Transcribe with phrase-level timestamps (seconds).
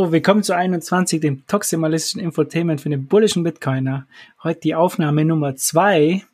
[0.00, 4.06] So, willkommen zu 21, dem toximalistischen Infotainment für den bullischen Bitcoiner.
[4.42, 6.24] Heute die Aufnahme Nummer zwei,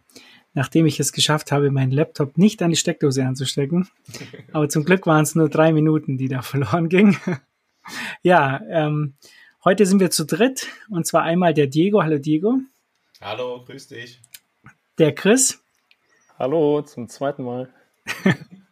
[0.54, 3.88] nachdem ich es geschafft habe, meinen Laptop nicht an die Steckdose anzustecken.
[4.52, 7.16] Aber zum Glück waren es nur drei Minuten, die da verloren gingen.
[8.22, 9.14] ja, ähm,
[9.64, 12.04] heute sind wir zu dritt und zwar einmal der Diego.
[12.04, 12.60] Hallo Diego.
[13.20, 14.20] Hallo, grüß dich.
[14.98, 15.60] Der Chris.
[16.38, 17.68] Hallo, zum zweiten Mal.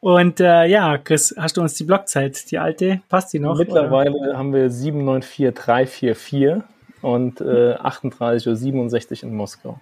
[0.00, 3.58] Und äh, ja, Chris, hast du uns die Blockzeit, die alte, passt die noch?
[3.58, 4.36] Mittlerweile oder?
[4.38, 6.62] haben wir 794344
[7.02, 9.80] und äh, 38.67 Uhr in Moskau.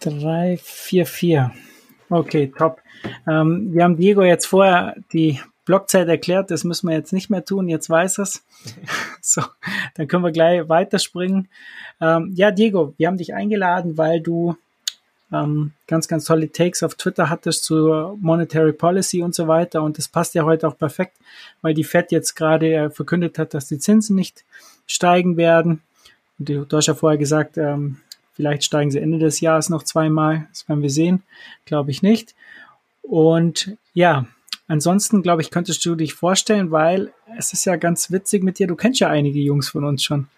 [0.00, 1.40] 344.
[2.08, 2.80] Okay, top.
[3.28, 7.44] Ähm, wir haben Diego jetzt vorher die Blockzeit erklärt, das müssen wir jetzt nicht mehr
[7.44, 8.44] tun, jetzt weiß es.
[9.20, 9.42] so,
[9.94, 11.48] dann können wir gleich weiterspringen.
[12.00, 14.56] Ähm, ja, Diego, wir haben dich eingeladen, weil du
[15.32, 19.82] ähm, ganz, ganz tolle Takes auf Twitter hattest zur Monetary Policy und so weiter.
[19.82, 21.16] Und das passt ja heute auch perfekt,
[21.62, 24.44] weil die Fed jetzt gerade äh, verkündet hat, dass die Zinsen nicht
[24.86, 25.82] steigen werden.
[26.38, 27.98] Und du hast ja vorher gesagt, ähm,
[28.34, 30.46] vielleicht steigen sie Ende des Jahres noch zweimal.
[30.50, 31.22] Das werden wir sehen.
[31.64, 32.34] Glaube ich nicht.
[33.02, 34.26] Und ja,
[34.68, 38.66] ansonsten glaube ich, könntest du dich vorstellen, weil es ist ja ganz witzig mit dir.
[38.66, 40.28] Du kennst ja einige Jungs von uns schon.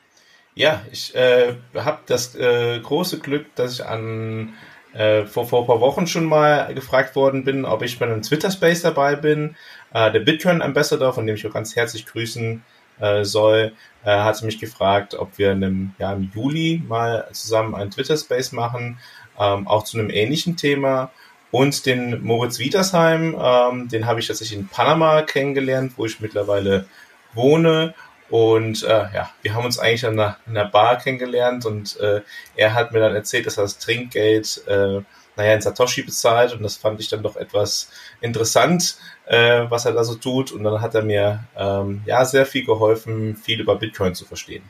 [0.55, 4.55] Ja, ich äh, habe das äh, große Glück, dass ich an
[4.95, 8.23] äh, vor, vor ein paar Wochen schon mal gefragt worden bin, ob ich bei einem
[8.23, 9.57] Twitter-Space dabei bin.
[9.93, 12.63] Äh, der Bitcoin Ambassador, von dem ich auch ganz herzlich grüßen
[13.01, 13.73] äh, soll,
[14.05, 18.53] äh, hat mich gefragt, ob wir in einem, ja, im Juli mal zusammen einen Twitter-Space
[18.53, 18.99] machen,
[19.39, 21.11] ähm, auch zu einem ähnlichen Thema.
[21.51, 26.87] Und den Moritz Wietersheim, ähm, den habe ich tatsächlich in Panama kennengelernt, wo ich mittlerweile
[27.33, 27.95] wohne.
[28.35, 32.21] Und äh, ja, wir haben uns eigentlich an einer, einer Bar kennengelernt und äh,
[32.57, 35.03] er hat mir dann erzählt, dass er das Trinkgeld äh,
[35.37, 38.97] naja, in Satoshi bezahlt und das fand ich dann doch etwas interessant,
[39.27, 40.51] äh, was er da so tut.
[40.51, 44.65] Und dann hat er mir ähm, ja sehr viel geholfen, viel über Bitcoin zu verstehen.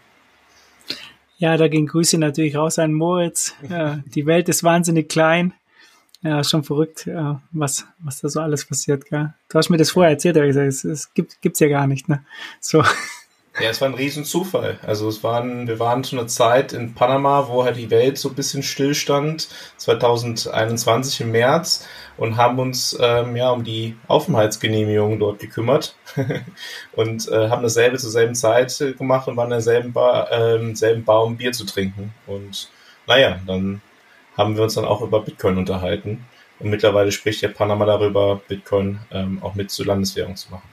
[1.39, 3.55] Ja, da gehen Grüße natürlich raus an Moritz.
[3.71, 5.55] Ja, die Welt ist wahnsinnig klein.
[6.21, 9.33] Ja, schon verrückt, ja, was, was da so alles passiert, gell?
[9.49, 12.11] Du hast mir das vorher erzählt, aber gesagt, es, es gibt, gibt's ja gar nicht,
[12.11, 12.27] ne?
[12.61, 12.85] So.
[13.61, 14.81] Ja, es war ein Riesenzufall.
[14.83, 18.31] Also es waren, wir waren zu einer Zeit in Panama, wo halt die Welt so
[18.31, 25.39] ein bisschen stillstand, 2021 im März, und haben uns ähm, ja um die Aufenthaltsgenehmigung dort
[25.39, 25.95] gekümmert
[26.93, 31.05] und äh, haben dasselbe zur selben Zeit gemacht und waren in derselben Bar, äh, selben
[31.05, 32.13] Bar, um Bier zu trinken.
[32.27, 32.71] Und
[33.07, 33.81] naja, dann
[34.37, 36.27] haben wir uns dann auch über Bitcoin unterhalten.
[36.59, 40.69] Und mittlerweile spricht ja Panama darüber, Bitcoin ähm, auch mit zur Landeswährung zu machen.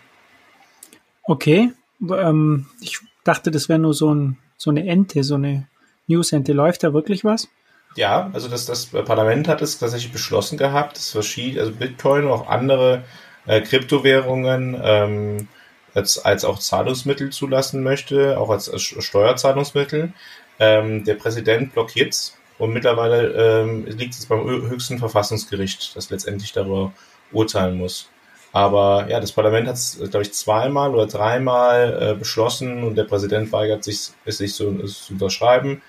[1.23, 1.71] Okay,
[2.09, 5.67] ähm, ich dachte, das wäre nur so, ein, so eine Ente, so eine
[6.07, 6.53] News-Ente.
[6.53, 7.47] Läuft da wirklich was?
[7.95, 12.31] Ja, also das, das Parlament hat es tatsächlich beschlossen gehabt, dass verschiedene, also Bitcoin und
[12.31, 13.03] auch andere
[13.45, 15.47] äh, Kryptowährungen ähm,
[15.93, 20.13] als, als auch Zahlungsmittel zulassen möchte, auch als, als Steuerzahlungsmittel.
[20.59, 26.53] Ähm, der Präsident blockiert es und mittlerweile ähm, liegt es beim höchsten Verfassungsgericht, das letztendlich
[26.53, 26.93] darüber
[27.31, 28.09] urteilen muss.
[28.53, 33.05] Aber ja, das Parlament hat es, glaube ich, zweimal oder dreimal äh, beschlossen und der
[33.05, 35.81] Präsident weigert sich, es sich so es zu unterschreiben.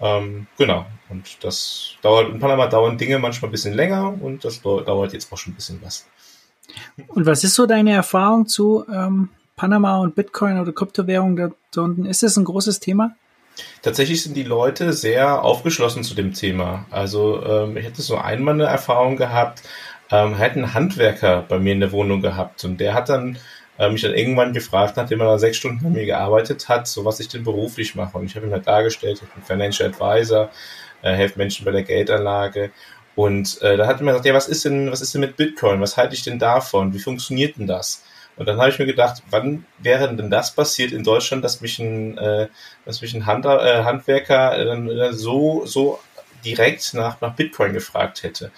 [0.00, 0.84] Ähm, genau.
[1.08, 5.32] Und das dauert, in Panama dauern Dinge manchmal ein bisschen länger und das dauert jetzt
[5.32, 6.06] auch schon ein bisschen was.
[7.08, 11.82] Und was ist so deine Erfahrung zu ähm, Panama und Bitcoin oder Kryptowährung da, da
[11.82, 12.04] unten?
[12.04, 13.14] Ist das ein großes Thema?
[13.82, 16.86] Tatsächlich sind die Leute sehr aufgeschlossen zu dem Thema.
[16.90, 19.62] Also ähm, ich hätte so einmal eine Erfahrung gehabt,
[20.12, 23.38] ähm, hat einen Handwerker bei mir in der Wohnung gehabt und der hat dann
[23.78, 27.04] äh, mich dann irgendwann gefragt, nachdem er dann sechs Stunden bei mir gearbeitet hat, so
[27.04, 28.18] was ich denn beruflich mache.
[28.18, 30.50] Und ich habe ihm halt dargestellt, ich bin Financial Advisor,
[31.00, 32.70] äh, helfe Menschen bei der Geldanlage.
[33.14, 35.36] Und äh, da hat er mir gesagt, ja, was ist denn, was ist denn mit
[35.36, 35.80] Bitcoin?
[35.80, 36.94] Was halte ich denn davon?
[36.94, 38.04] Wie funktioniert denn das?
[38.36, 41.78] Und dann habe ich mir gedacht, wann wäre denn das passiert in Deutschland, dass mich
[41.78, 42.48] ein, äh,
[42.84, 46.00] dass mich ein Hand, äh, Handwerker äh, so, so
[46.44, 48.50] direkt nach, nach Bitcoin gefragt hätte.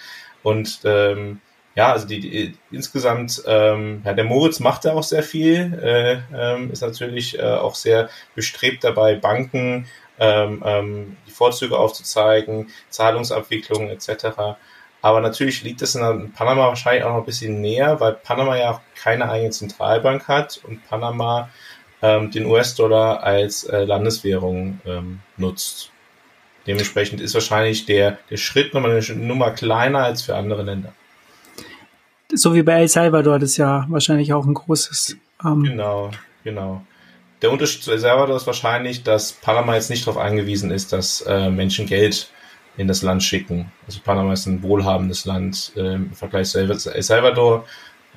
[0.43, 1.41] Und ähm,
[1.75, 6.19] ja, also die, die insgesamt, ähm, ja, der Moritz macht da auch sehr viel, äh,
[6.33, 9.85] ähm, ist natürlich äh, auch sehr bestrebt dabei, Banken
[10.17, 14.55] ähm, ähm, die Vorzüge aufzuzeigen, Zahlungsabwicklungen etc.
[15.01, 18.71] Aber natürlich liegt es in Panama wahrscheinlich auch noch ein bisschen näher, weil Panama ja
[18.71, 21.49] auch keine eigene Zentralbank hat und Panama
[22.01, 25.91] ähm, den US-Dollar als äh, Landeswährung ähm, nutzt.
[26.67, 30.93] Dementsprechend ist wahrscheinlich der, der Schritt nochmal eine Nummer kleiner als für andere Länder
[32.35, 35.17] so wie bei El Salvador, das ist ja wahrscheinlich auch ein großes.
[35.43, 36.11] Ähm genau,
[36.43, 36.81] genau.
[37.41, 41.21] Der Unterschied zu El Salvador ist wahrscheinlich, dass Panama jetzt nicht darauf angewiesen ist, dass
[41.21, 42.29] äh, Menschen Geld
[42.77, 43.71] in das Land schicken.
[43.85, 47.65] Also Panama ist ein wohlhabendes Land äh, im Vergleich zu El Salvador.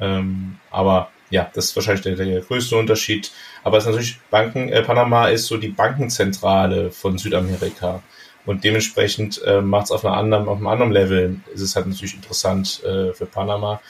[0.01, 3.31] Ähm, aber ja, das ist wahrscheinlich der, der größte Unterschied.
[3.65, 8.03] Aber es ist natürlich Banken, äh, Panama ist so die Bankenzentrale von Südamerika.
[8.47, 12.83] Und dementsprechend äh, macht es auf, auf einem anderen Level, ist es halt natürlich interessant
[12.83, 13.81] äh, für Panama,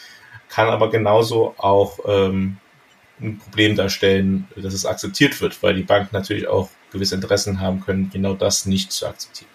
[0.49, 2.59] kann aber genauso auch ähm,
[3.21, 7.81] ein Problem darstellen, dass es akzeptiert wird, weil die Banken natürlich auch gewisse Interessen haben
[7.81, 9.51] können, genau das nicht zu akzeptieren.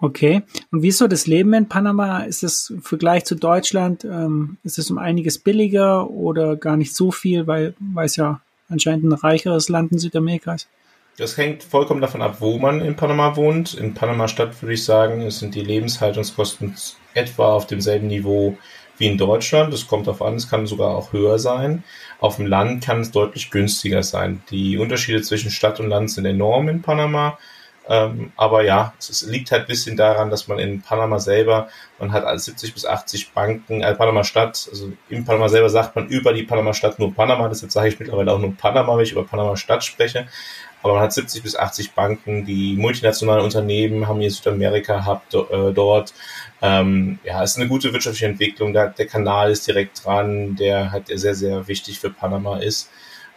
[0.00, 0.42] Okay.
[0.70, 2.20] Und wie ist so das Leben in Panama?
[2.20, 6.94] Ist es im Vergleich zu Deutschland, ähm, ist es um einiges billiger oder gar nicht
[6.94, 10.68] so viel, weil, weil es ja anscheinend ein reicheres Land in Südamerika ist?
[11.16, 13.74] Das hängt vollkommen davon ab, wo man in Panama wohnt.
[13.74, 16.76] In Panama-Stadt würde ich sagen, sind die Lebenshaltungskosten
[17.14, 18.56] etwa auf demselben Niveau
[18.98, 19.72] wie in Deutschland.
[19.72, 21.84] Das kommt darauf an, es kann sogar auch höher sein.
[22.20, 24.42] Auf dem Land kann es deutlich günstiger sein.
[24.50, 27.38] Die Unterschiede zwischen Stadt und Land sind enorm in Panama.
[27.90, 31.68] Ähm, aber ja, es, liegt halt ein bisschen daran, dass man in Panama selber,
[31.98, 35.96] man hat als 70 bis 80 Banken, äh, Panama Stadt, also in Panama selber sagt
[35.96, 39.04] man über die Panama Stadt nur Panama, deshalb sage ich mittlerweile auch nur Panama, wenn
[39.04, 40.28] ich über Panama Stadt spreche.
[40.88, 45.70] Aber man hat 70 bis 80 Banken, die multinationale Unternehmen haben hier Südamerika habt äh,
[45.74, 46.14] dort.
[46.62, 48.72] Ähm, ja, ist eine gute wirtschaftliche Entwicklung.
[48.72, 52.88] Der, der Kanal ist direkt dran, der halt sehr, sehr wichtig für Panama ist.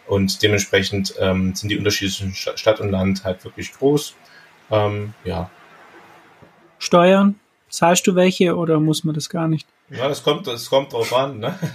[0.06, 4.14] Und dementsprechend ähm, sind die Unterschiede zwischen Stadt und Land halt wirklich groß.
[4.70, 5.50] Ähm, ja.
[6.78, 7.38] Steuern?
[7.68, 9.68] Zahlst du welche oder muss man das gar nicht?
[9.94, 11.38] Ja, es kommt, es kommt drauf an.
[11.38, 11.58] Ne?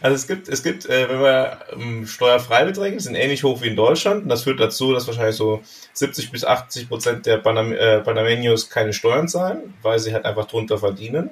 [0.00, 3.76] Also es gibt, es gibt, äh, wenn wir ähm, Steuerfreibeträge sind ähnlich hoch wie in
[3.76, 4.22] Deutschland.
[4.24, 5.62] Und das führt dazu, dass wahrscheinlich so
[5.92, 10.46] 70 bis 80 Prozent der Panam äh, Panamenios keine Steuern zahlen, weil sie halt einfach
[10.46, 11.30] drunter verdienen.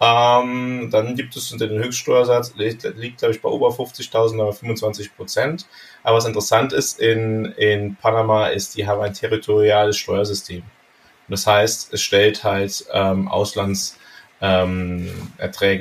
[0.00, 4.52] Ähm, dann gibt es unter den Höchststeuersatz, liegt, liegt glaube ich bei über 50.000, aber
[4.52, 5.66] 25 Prozent.
[6.02, 10.58] Aber was interessant ist, in, in Panama ist, die haben ein territoriales Steuersystem.
[10.58, 14.07] Und das heißt, es stellt halt ähm, Auslandserträge
[14.40, 15.10] ähm,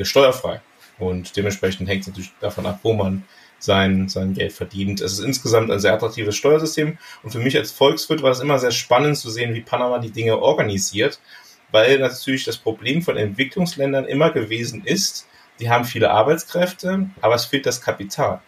[0.04, 0.62] steuerfrei.
[1.00, 3.24] Und dementsprechend hängt es natürlich davon ab, wo man
[3.59, 5.01] sein, sein Geld verdient.
[5.01, 6.98] Es ist insgesamt ein sehr attraktives Steuersystem.
[7.24, 10.12] Und für mich als Volkswirt war es immer sehr spannend zu sehen, wie Panama die
[10.12, 11.19] Dinge organisiert
[11.71, 15.27] weil natürlich das Problem von Entwicklungsländern immer gewesen ist,
[15.59, 18.42] die haben viele Arbeitskräfte, aber es fehlt das Kapital.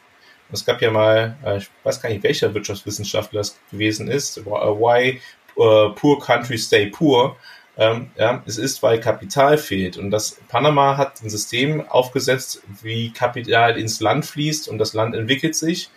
[0.51, 5.21] Es gab ja mal, äh, ich weiß gar nicht, welcher Wirtschaftswissenschaftler das gewesen ist, Why
[5.57, 7.35] uh, Poor Countries Stay Poor.
[7.79, 9.97] Ähm, ja, es ist, weil Kapital fehlt.
[9.97, 15.15] Und das Panama hat ein System aufgesetzt, wie Kapital ins Land fließt und das Land
[15.15, 15.89] entwickelt sich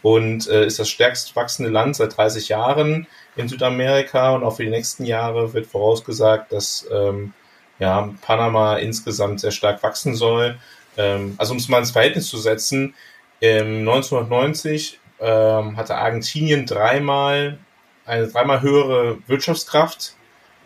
[0.00, 3.06] und äh, ist das stärkst wachsende Land seit 30 Jahren
[3.36, 7.34] in Südamerika und auch für die nächsten Jahre wird vorausgesagt, dass ähm,
[7.78, 10.56] ja, Panama insgesamt sehr stark wachsen soll.
[10.96, 12.94] Ähm, also um es mal ins Verhältnis zu setzen,
[13.42, 17.58] ähm, 1990 ähm, hatte Argentinien dreimal
[18.06, 20.14] eine dreimal höhere Wirtschaftskraft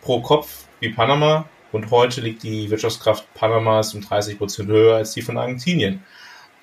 [0.01, 5.13] pro Kopf wie Panama und heute liegt die Wirtschaftskraft Panamas um 30 Prozent höher als
[5.13, 6.03] die von Argentinien.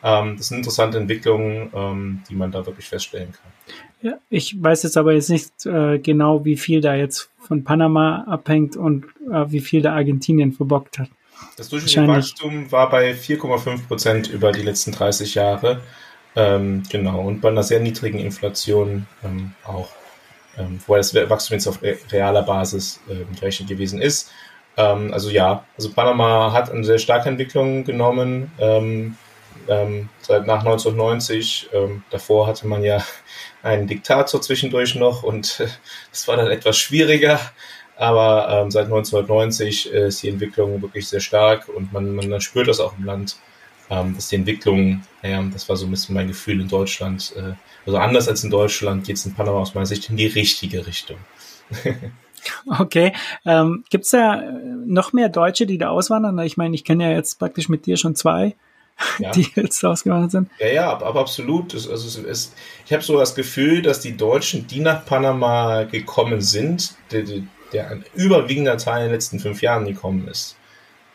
[0.03, 3.53] Ähm, das sind interessante Entwicklungen, ähm, die man da wirklich feststellen kann.
[4.01, 8.25] Ja, ich weiß jetzt aber jetzt nicht äh, genau, wie viel da jetzt von Panama
[8.29, 11.09] abhängt und äh, wie viel da Argentinien verbockt hat.
[11.57, 15.81] Das durchschnittliche Wachstum war bei 4,5 Prozent über die letzten 30 Jahre.
[16.37, 19.89] Ähm, genau, und bei einer sehr niedrigen Inflation ähm, auch.
[20.59, 24.31] Ähm, wobei das Wachstum jetzt auf realer Basis äh, gerechnet gewesen ist.
[24.77, 28.51] Ähm, also ja, also Panama hat eine sehr starke Entwicklung genommen.
[28.59, 29.17] Ähm,
[29.69, 31.71] ähm, seit nach 1990.
[31.73, 33.05] Ähm, davor hatte man ja
[33.63, 35.69] einen Diktator zwischendurch noch und äh,
[36.11, 37.41] das war dann etwas schwieriger.
[37.97, 42.69] Aber ähm, seit 1990 äh, ist die Entwicklung wirklich sehr stark und man, man spürt
[42.69, 43.37] das auch im Land,
[43.91, 47.55] ähm, dass die Entwicklung, naja, das war so ein bisschen mein Gefühl in Deutschland, äh,
[47.87, 50.87] also anders als in Deutschland geht es in Panama aus meiner Sicht in die richtige
[50.87, 51.19] Richtung.
[52.79, 53.13] Okay.
[53.45, 54.41] Ähm, Gibt es da
[54.87, 56.39] noch mehr Deutsche, die da auswandern?
[56.39, 58.55] Ich meine, ich kenne ja jetzt praktisch mit dir schon zwei
[59.19, 59.31] ja.
[59.31, 60.51] die jetzt ausgewandert sind.
[60.59, 61.75] Ja, ja, aber absolut.
[61.75, 62.53] also es,
[62.87, 67.25] ich habe so das Gefühl, dass die Deutschen, die nach Panama gekommen sind, der,
[67.73, 70.57] der ein überwiegender Teil in den letzten fünf Jahren gekommen ist.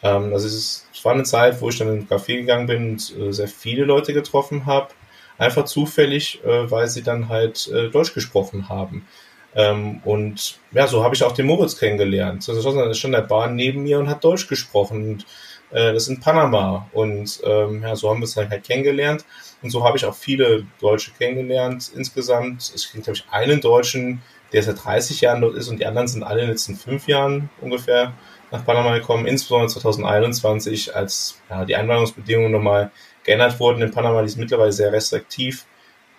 [0.03, 2.91] Ähm, also es, es war eine Zeit, wo ich dann in den Café gegangen bin
[2.91, 4.89] und äh, sehr viele Leute getroffen habe.
[5.37, 9.07] Einfach zufällig, äh, weil sie dann halt äh, Deutsch gesprochen haben.
[9.55, 12.47] Ähm, und ja, so habe ich auch den Moritz kennengelernt.
[12.47, 15.09] Also stand in der Bahn neben mir und hat Deutsch gesprochen.
[15.09, 15.25] Und
[15.71, 16.87] äh, das ist in Panama.
[16.93, 19.25] Und ähm, ja, so haben wir es dann halt kennengelernt.
[19.61, 22.71] Und so habe ich auch viele Deutsche kennengelernt insgesamt.
[22.75, 26.07] Ich kenne, glaube ich, einen Deutschen, der seit 30 Jahren dort ist und die anderen
[26.07, 28.13] sind alle in den letzten fünf Jahren ungefähr
[28.53, 32.91] nach Panama gekommen, insbesondere 2021, als ja, die Einwanderungsbedingungen nochmal
[33.23, 35.65] geändert wurden in Panama, die ist mittlerweile sehr restriktiv.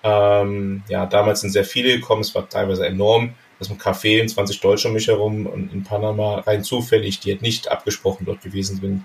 [0.03, 3.35] Ähm, ja, damals sind sehr viele gekommen, es war teilweise enorm.
[3.61, 7.43] Das im Café 20 Deutsche um mich herum und in Panama rein zufällig, die halt
[7.43, 9.05] nicht abgesprochen dort gewesen sind,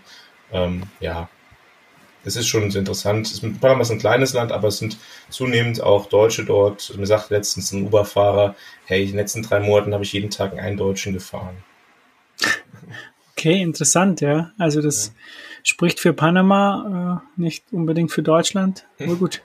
[0.52, 1.30] ähm, ja,
[2.26, 3.32] es ist schon interessant.
[3.62, 4.98] Panama ist ein kleines Land, aber es sind
[5.30, 6.98] zunehmend auch Deutsche dort.
[6.98, 8.56] Mir sagt letztens ein Uber-Fahrer,
[8.86, 11.64] hey, in den letzten drei Monaten habe ich jeden Tag einen Deutschen gefahren.
[13.40, 14.52] Okay, interessant, ja.
[14.58, 15.14] Also das ja.
[15.64, 18.86] spricht für Panama, äh, nicht unbedingt für Deutschland.
[19.00, 19.42] Aber gut,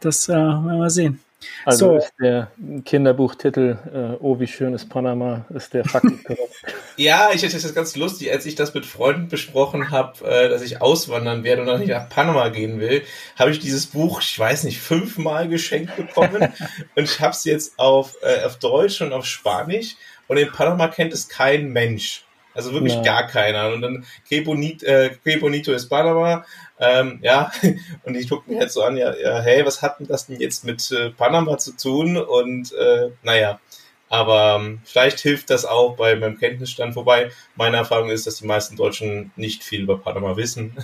[0.00, 1.20] das äh, werden wir sehen.
[1.64, 1.96] Also so.
[1.98, 2.50] ist der
[2.84, 6.56] Kinderbuchtitel äh, Oh, wie schön ist Panama, ist der Faktenkorrekt.
[6.96, 10.62] ja, ich hätte das ganz lustig, als ich das mit Freunden besprochen habe, äh, dass
[10.62, 13.02] ich auswandern werde und dann nicht nach Panama gehen will,
[13.38, 16.52] habe ich dieses Buch, ich weiß nicht, fünfmal geschenkt bekommen
[16.96, 19.94] und ich habe es jetzt auf, äh, auf Deutsch und auf Spanisch
[20.26, 22.25] und in Panama kennt es kein Mensch.
[22.56, 23.02] Also wirklich ja.
[23.02, 23.68] gar keiner.
[23.68, 26.44] Und dann Que Bonito, äh, Que Bonito es Panama
[26.78, 27.50] ähm, ja,
[28.04, 30.40] und ich gucke mir jetzt so an, ja, ja, hey, was hat denn das denn
[30.40, 32.16] jetzt mit äh, Panama zu tun?
[32.16, 33.60] Und äh, naja,
[34.08, 36.94] aber ähm, vielleicht hilft das auch bei meinem Kenntnisstand.
[36.96, 40.76] Wobei meine Erfahrung ist, dass die meisten Deutschen nicht viel über Panama wissen.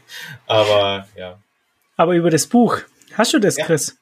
[0.46, 1.38] aber ja.
[1.96, 2.78] Aber über das Buch,
[3.14, 3.64] hast du das, ja.
[3.64, 3.98] Chris?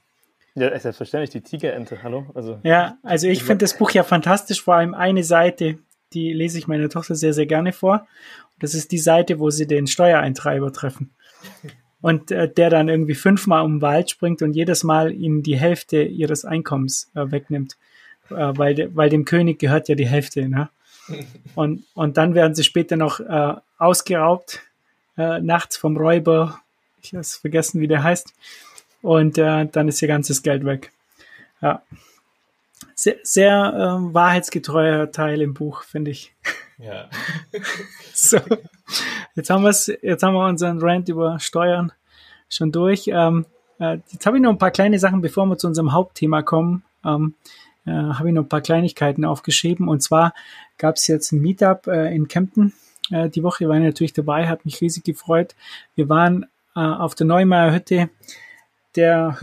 [0.54, 2.26] Ja, selbstverständlich, die Tigerente, hallo?
[2.34, 5.78] Also, ja, also ich finde das Buch ja fantastisch, vor allem eine Seite,
[6.12, 8.06] die lese ich meiner Tochter sehr, sehr gerne vor.
[8.58, 11.10] Das ist die Seite, wo sie den Steuereintreiber treffen
[12.00, 15.56] und äh, der dann irgendwie fünfmal um den Wald springt und jedes Mal ihnen die
[15.56, 17.76] Hälfte ihres Einkommens äh, wegnimmt,
[18.30, 20.48] äh, weil, de, weil dem König gehört ja die Hälfte.
[20.48, 20.68] Ne?
[21.54, 24.60] Und, und dann werden sie später noch äh, ausgeraubt,
[25.16, 26.58] äh, nachts vom Räuber,
[27.00, 28.34] ich habe vergessen, wie der heißt,
[29.02, 30.90] und äh, dann ist ihr ganzes Geld weg.
[31.62, 31.82] Ja.
[32.98, 36.34] Sehr, sehr äh, wahrheitsgetreuer Teil im Buch, finde ich.
[36.78, 37.10] Ja.
[38.14, 38.38] so.
[39.34, 41.92] Jetzt haben wir es, jetzt haben wir unseren Rant über Steuern
[42.48, 43.08] schon durch.
[43.08, 43.44] Ähm,
[43.78, 46.84] äh, jetzt habe ich noch ein paar kleine Sachen, bevor wir zu unserem Hauptthema kommen.
[47.04, 47.34] Ähm,
[47.84, 49.88] äh, habe ich noch ein paar Kleinigkeiten aufgeschrieben.
[49.88, 50.32] Und zwar
[50.78, 52.72] gab es jetzt ein Meetup äh, in Kempten
[53.10, 53.68] äh, die Woche.
[53.68, 55.54] war ich natürlich dabei, hat mich riesig gefreut.
[55.96, 58.08] Wir waren äh, auf der Neumeier Hütte,
[58.96, 59.38] der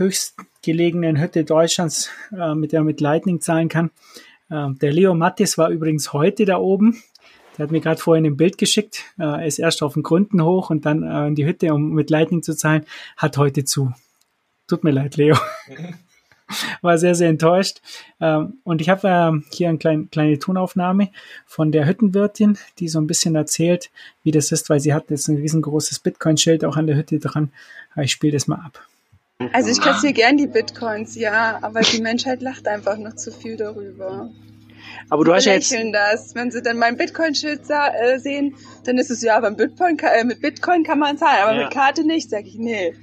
[0.64, 3.90] höchstgelegenen Hütte Deutschlands, äh, mit der man mit Lightning zahlen kann.
[4.50, 7.02] Äh, der Leo Mattis war übrigens heute da oben.
[7.56, 9.04] Der hat mir gerade vorhin ein Bild geschickt.
[9.18, 11.90] Äh, er ist erst auf den Gründen hoch und dann äh, in die Hütte, um
[11.90, 12.86] mit Lightning zu zahlen.
[13.16, 13.92] Hat heute zu.
[14.66, 15.36] Tut mir leid, Leo.
[16.82, 17.82] War sehr, sehr enttäuscht.
[18.20, 21.10] Ähm, und ich habe äh, hier eine kleine, kleine Tonaufnahme
[21.46, 23.90] von der Hüttenwirtin, die so ein bisschen erzählt,
[24.22, 27.52] wie das ist, weil sie hat jetzt ein riesengroßes Bitcoin-Schild auch an der Hütte dran.
[27.96, 28.82] Ich spiele das mal ab.
[29.52, 33.56] Also ich kassiere gern die Bitcoins, ja, aber die Menschheit lacht einfach noch zu viel
[33.56, 34.30] darüber.
[35.10, 36.34] Aber du hast ja jetzt das.
[36.34, 40.40] Wenn sie dann mein Bitcoin-Schild äh, sehen, dann ist es ja, beim Bitcoin, äh, mit
[40.40, 41.62] Bitcoin kann man zahlen, aber ja.
[41.64, 42.94] mit Karte nicht, sag ich, nee.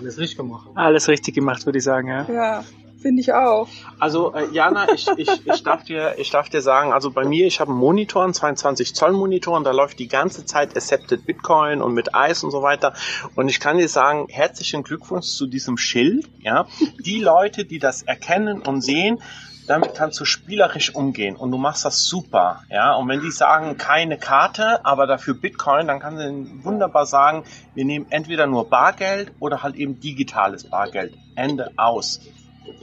[0.00, 0.68] Alles richtig gemacht.
[0.74, 2.26] Alles richtig gemacht, würde ich sagen, ja.
[2.28, 2.64] Ja.
[3.02, 3.68] Finde ich auch.
[3.98, 7.48] Also äh, Jana, ich, ich, ich, darf dir, ich darf dir sagen, also bei mir,
[7.48, 11.26] ich habe einen Monitor, einen 22 Zoll Monitor und da läuft die ganze Zeit Accepted
[11.26, 12.94] Bitcoin und mit Eis und so weiter.
[13.34, 16.28] Und ich kann dir sagen, herzlichen Glückwunsch zu diesem Schild.
[16.38, 16.66] Ja,
[17.04, 19.18] die Leute, die das erkennen und sehen,
[19.66, 22.94] damit kannst du spielerisch umgehen und du machst das super, ja.
[22.94, 27.44] Und wenn die sagen, keine Karte, aber dafür Bitcoin, dann kannst du wunderbar sagen,
[27.74, 31.14] wir nehmen entweder nur Bargeld oder halt eben digitales Bargeld.
[31.34, 32.20] Ende aus.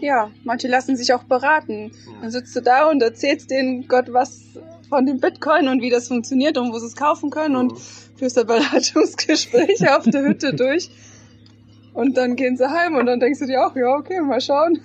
[0.02, 1.92] Ja, manche lassen sich auch beraten.
[2.22, 4.46] Dann sitzt du da und erzählst denen Gott was
[4.88, 7.80] von dem Bitcoin und wie das funktioniert und wo sie es kaufen können und
[8.18, 10.90] führst da Beratungsgespräche auf der Hütte durch.
[11.94, 14.80] Und dann gehen sie heim und dann denkst du dir auch, ja, okay, mal schauen,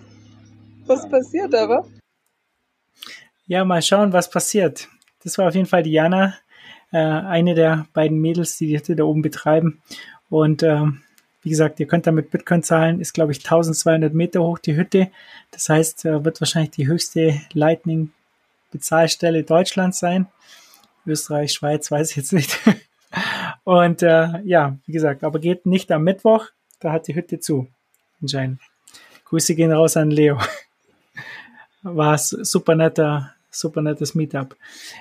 [0.87, 1.87] was passiert aber.
[3.47, 4.89] Ja, mal schauen, was passiert.
[5.23, 6.35] Das war auf jeden Fall Diana,
[6.93, 9.83] äh, eine der beiden Mädels, die die Hütte da oben betreiben.
[10.29, 11.03] Und ähm,
[11.45, 15.11] wie gesagt, ihr könnt damit Bitcoin zahlen, ist glaube ich 1200 Meter hoch die Hütte.
[15.51, 20.27] Das heißt, äh, wird wahrscheinlich die höchste Lightning-Bezahlstelle Deutschlands sein.
[21.07, 22.59] Österreich, Schweiz, weiß ich jetzt nicht.
[23.65, 26.47] Und äh, ja, wie gesagt, aber geht nicht am Mittwoch,
[26.81, 27.69] da hat die Hütte zu.
[28.23, 28.61] Anscheinend.
[29.27, 30.39] Grüße gehen raus an Leo.
[31.83, 34.57] War super netter, super nettes Meetup.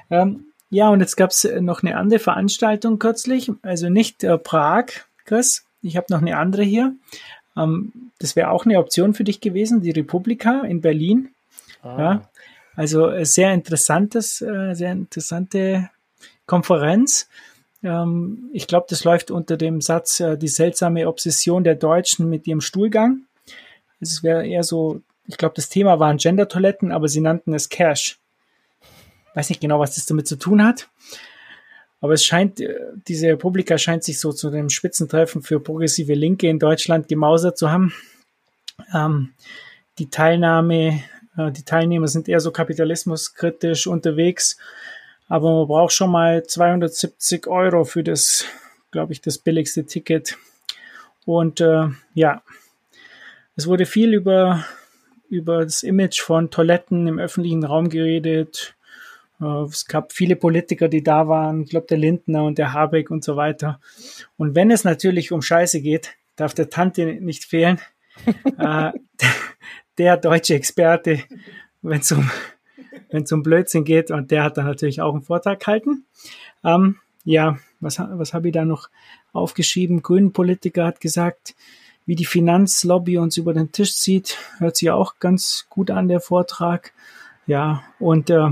[0.09, 4.87] Ähm, ja, und jetzt gab es noch eine andere Veranstaltung kürzlich, also nicht äh, Prag,
[5.23, 6.95] Chris, ich habe noch eine andere hier.
[7.55, 11.29] Ähm, das wäre auch eine Option für dich gewesen, die Republika in Berlin.
[11.81, 11.99] Ah.
[11.99, 12.29] Ja,
[12.75, 15.89] also äh, sehr interessantes, äh, sehr interessante
[16.45, 17.27] Konferenz.
[17.83, 22.47] Ähm, ich glaube, das läuft unter dem Satz äh, die seltsame Obsession der Deutschen mit
[22.47, 23.23] ihrem Stuhlgang.
[23.99, 28.19] Es wäre eher so, ich glaube, das Thema waren Gender-Toiletten, aber sie nannten es Cash.
[29.35, 30.89] Weiß nicht genau, was das damit zu tun hat.
[32.03, 32.75] Aber es scheint, äh,
[33.07, 37.71] diese Republika scheint sich so zu dem Spitzentreffen für progressive Linke in Deutschland gemausert zu
[37.71, 37.93] haben.
[38.93, 39.31] Ähm,
[39.99, 41.01] die Teilnahme,
[41.37, 44.57] äh, die Teilnehmer sind eher so kapitalismuskritisch unterwegs,
[45.29, 48.43] aber man braucht schon mal 270 Euro für das,
[48.91, 50.37] glaube ich, das billigste Ticket.
[51.23, 52.43] Und äh, ja,
[53.55, 54.65] es wurde viel über,
[55.29, 58.75] über das Image von Toiletten im öffentlichen Raum geredet.
[59.41, 61.63] Äh, es gab viele Politiker, die da waren.
[61.63, 63.79] Ich glaube, der Lindner und der Habeck und so weiter.
[64.37, 67.79] Und wenn es natürlich um Scheiße geht, darf der Tante nicht fehlen.
[68.57, 68.91] äh,
[69.97, 71.23] der deutsche Experte,
[71.81, 72.29] wenn es um,
[73.09, 74.11] wenn's um Blödsinn geht.
[74.11, 76.05] Und der hat dann natürlich auch einen Vortrag gehalten.
[76.63, 78.89] Ähm, ja, was, was habe ich da noch
[79.31, 80.01] aufgeschrieben?
[80.01, 81.55] Grünen Politiker hat gesagt,
[82.05, 84.37] wie die Finanzlobby uns über den Tisch zieht.
[84.57, 86.93] Hört sich auch ganz gut an, der Vortrag.
[87.45, 88.49] Ja, und äh,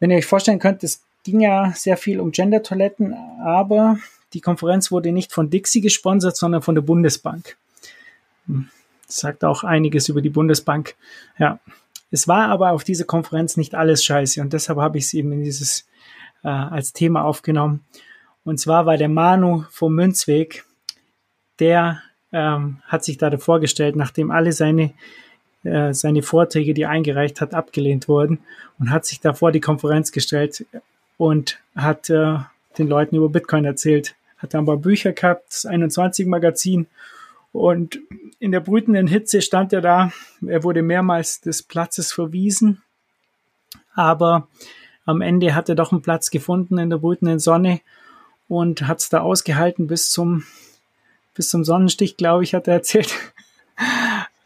[0.00, 3.14] wenn ihr euch vorstellen könnt, es ging ja sehr viel um Gender-Toiletten,
[3.44, 3.98] aber
[4.32, 7.56] die Konferenz wurde nicht von Dixie gesponsert, sondern von der Bundesbank.
[8.46, 8.68] Hm,
[9.06, 10.96] das sagt auch einiges über die Bundesbank.
[11.38, 11.60] Ja,
[12.10, 15.32] es war aber auf dieser Konferenz nicht alles scheiße und deshalb habe ich es eben
[15.32, 15.86] in dieses
[16.42, 17.84] äh, als Thema aufgenommen.
[18.44, 20.64] Und zwar war der Manu vom Münzweg,
[21.58, 22.02] der
[22.32, 24.92] ähm, hat sich da vorgestellt, nachdem alle seine,
[25.64, 28.40] äh, seine Vorträge, die er eingereicht hat, abgelehnt wurden
[28.78, 30.64] und hat sich da vor die Konferenz gestellt
[31.18, 32.38] und hat äh,
[32.78, 34.14] den Leuten über Bitcoin erzählt.
[34.38, 36.86] Hat dann ein paar Bücher gehabt, das 21 Magazin
[37.52, 37.98] und
[38.38, 40.12] in der brütenden Hitze stand er da.
[40.46, 42.82] Er wurde mehrmals des Platzes verwiesen,
[43.94, 44.48] aber
[45.04, 47.80] am Ende hat er doch einen Platz gefunden in der brütenden Sonne
[48.48, 50.44] und hat es da ausgehalten bis zum
[51.34, 53.14] bis zum Sonnenstich, glaube ich, hat er erzählt.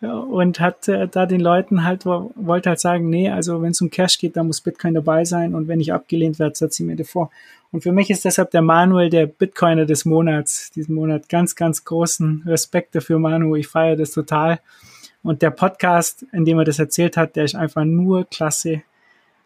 [0.05, 3.91] Und hat äh, da den Leuten halt, wollte halt sagen, nee, also wenn es um
[3.91, 6.97] Cash geht, da muss Bitcoin dabei sein und wenn ich abgelehnt werde, setze ich mir
[6.97, 7.31] davor.
[7.75, 11.29] Und für mich ist deshalb der Manuel der Bitcoiner des Monats, diesen Monat.
[11.29, 13.57] Ganz, ganz großen Respekt dafür, Manu.
[13.57, 14.61] Ich feiere das total.
[15.25, 18.83] Und der Podcast, in dem er das erzählt hat, der ist einfach nur klasse.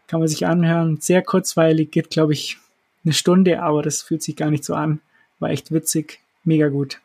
[0.08, 0.98] Kann man sich anhören.
[1.00, 2.58] Sehr kurzweilig, geht, glaube ich,
[3.02, 5.00] eine Stunde, aber das fühlt sich gar nicht so an.
[5.38, 7.00] War echt witzig, mega gut.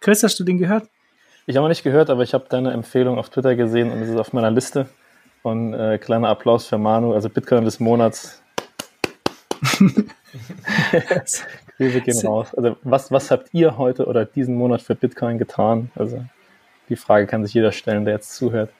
[0.00, 0.88] Chris, hast du den gehört?
[1.46, 4.08] Ich habe noch nicht gehört, aber ich habe deine Empfehlung auf Twitter gesehen und es
[4.08, 4.88] ist auf meiner Liste.
[5.42, 8.42] Und äh, kleiner Applaus für Manu, also Bitcoin des Monats.
[11.76, 12.54] Grüße gehen raus.
[12.54, 15.90] Also was, was habt ihr heute oder diesen Monat für Bitcoin getan?
[15.96, 16.24] Also
[16.88, 18.70] die Frage kann sich jeder stellen, der jetzt zuhört.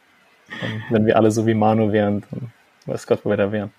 [0.62, 2.50] Und wenn wir alle so wie Manu wären, dann
[2.86, 3.72] weiß Gott, wo wir da wären.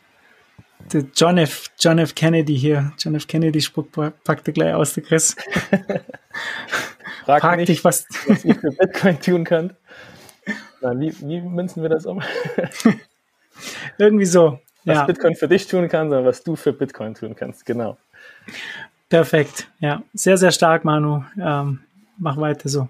[1.16, 1.72] John F.
[1.80, 2.14] John F.
[2.14, 2.92] Kennedy hier.
[3.00, 3.26] John F.
[3.26, 3.88] Kennedy Spruch
[4.24, 5.36] packte gleich aus, der Chris.
[7.26, 9.74] Frag, Frag nicht, dich, was, was ihr für Bitcoin tun könnt.
[10.82, 12.22] Na, wie, wie münzen wir das um?
[13.98, 14.60] Irgendwie so.
[14.84, 15.06] Was ja.
[15.06, 17.66] Bitcoin für dich tun kann, sondern was du für Bitcoin tun kannst.
[17.66, 17.98] Genau.
[19.10, 19.68] Perfekt.
[19.80, 21.24] Ja, sehr, sehr stark, Manu.
[21.42, 21.80] Ähm,
[22.18, 22.90] mach weiter so.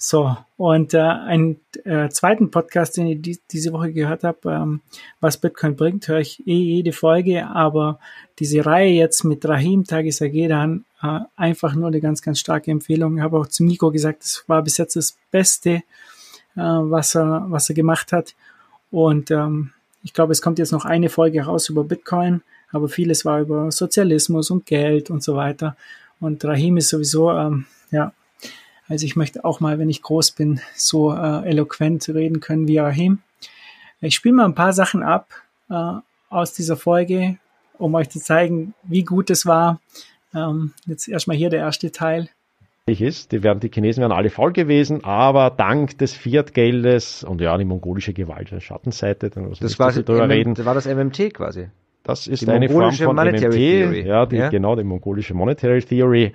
[0.00, 4.80] So, und äh, einen äh, zweiten Podcast, den ich die, diese Woche gehört habe, ähm,
[5.20, 7.98] was Bitcoin bringt, höre ich eh jede Folge, aber
[8.38, 13.16] diese Reihe jetzt mit Rahim Tagisagedan, äh, einfach nur eine ganz, ganz starke Empfehlung.
[13.16, 15.82] Ich habe auch zum Nico gesagt, es war bis jetzt das Beste, äh,
[16.56, 18.34] was, er, was er gemacht hat.
[18.90, 23.24] Und ähm, ich glaube, es kommt jetzt noch eine Folge raus über Bitcoin, aber vieles
[23.24, 25.76] war über Sozialismus und Geld und so weiter.
[26.20, 28.12] Und Rahim ist sowieso, ähm, ja,
[28.88, 32.78] also ich möchte auch mal, wenn ich groß bin, so äh, eloquent reden können wie
[32.78, 33.18] Rahim.
[34.00, 35.28] Ich spiele mal ein paar Sachen ab
[35.68, 35.92] äh,
[36.30, 37.38] aus dieser Folge,
[37.78, 39.80] um euch zu zeigen, wie gut es war.
[40.34, 42.28] Ähm, jetzt erstmal hier der erste Teil.
[42.86, 43.32] Ist.
[43.32, 47.66] Die, werden, die Chinesen wären alle voll gewesen, aber dank des Fiat-Geldes und ja, die
[47.66, 50.54] mongolische Gewalt, der Schattenseite, dann muss das war, drüber reden.
[50.54, 51.68] Das war das MMT quasi.
[52.02, 54.06] Das ist die eine Form von Monetary MMT, Theory.
[54.06, 56.32] ja, die, ja, genau, die mongolische Monetary Theory.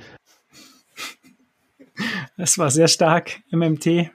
[2.38, 4.12] Das war sehr stark, MMT.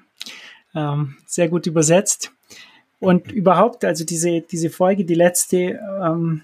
[0.75, 2.33] Ähm, sehr gut übersetzt.
[3.01, 6.43] Und überhaupt, also diese, diese Folge, die letzte, ähm,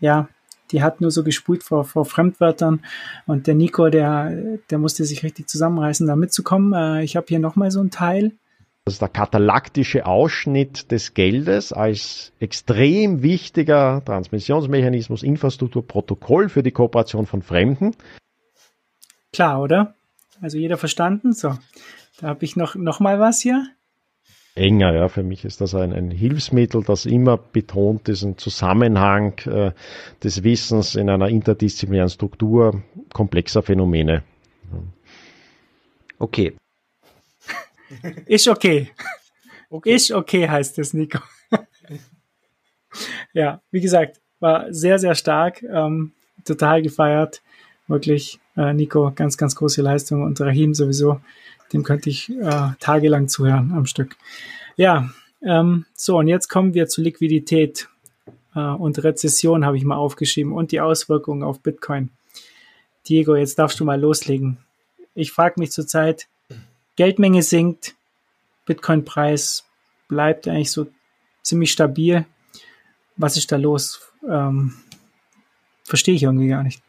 [0.00, 0.28] ja,
[0.72, 2.80] die hat nur so gespult vor, vor Fremdwörtern.
[3.26, 6.72] Und der Nico, der, der musste sich richtig zusammenreißen, da mitzukommen.
[6.72, 8.32] Äh, ich habe hier nochmal so ein Teil.
[8.84, 16.72] Das ist der katalaktische Ausschnitt des Geldes als extrem wichtiger Transmissionsmechanismus, Infrastruktur, Protokoll für die
[16.72, 17.94] Kooperation von Fremden.
[19.32, 19.94] Klar, oder?
[20.40, 21.32] Also jeder verstanden?
[21.32, 21.56] So,
[22.20, 23.68] da habe ich noch, noch mal was hier.
[24.54, 25.08] Enger, ja.
[25.08, 29.72] Für mich ist das ein, ein Hilfsmittel, das immer betont diesen Zusammenhang äh,
[30.22, 34.22] des Wissens in einer interdisziplinären Struktur komplexer Phänomene.
[36.18, 36.54] Okay.
[38.26, 38.90] Ist okay.
[39.70, 39.94] okay.
[39.94, 41.18] Ist okay, heißt es, Nico.
[43.32, 46.12] ja, wie gesagt, war sehr, sehr stark, ähm,
[46.44, 47.42] total gefeiert.
[47.88, 51.20] Wirklich äh, Nico, ganz, ganz große Leistung und Rahim sowieso.
[51.72, 54.16] Dem könnte ich äh, tagelang zuhören am Stück.
[54.76, 55.10] Ja,
[55.42, 57.88] ähm, so und jetzt kommen wir zu Liquidität
[58.54, 62.10] äh, und Rezession habe ich mal aufgeschrieben und die Auswirkungen auf Bitcoin.
[63.08, 64.58] Diego, jetzt darfst du mal loslegen.
[65.14, 66.28] Ich frage mich zurzeit,
[66.96, 67.94] Geldmenge sinkt,
[68.66, 69.64] Bitcoin-Preis
[70.08, 70.86] bleibt eigentlich so
[71.42, 72.24] ziemlich stabil.
[73.16, 74.00] Was ist da los?
[74.28, 74.74] Ähm,
[75.84, 76.82] verstehe ich irgendwie gar nicht.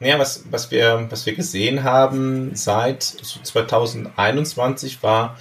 [0.00, 5.38] Ja, was, was, wir, was wir gesehen haben seit 2021 war,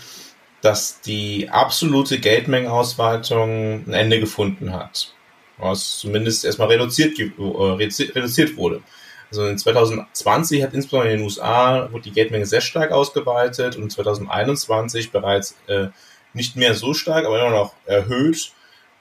[0.61, 5.13] dass die absolute Geldmengenausweitung ein Ende gefunden hat.
[5.57, 8.81] Was zumindest erstmal reduziert, äh, reduziert wurde.
[9.29, 13.91] Also in 2020 hat insbesondere in den USA wurde die Geldmenge sehr stark ausgeweitet und
[13.91, 15.87] 2021 bereits äh,
[16.33, 18.53] nicht mehr so stark, aber immer noch erhöht.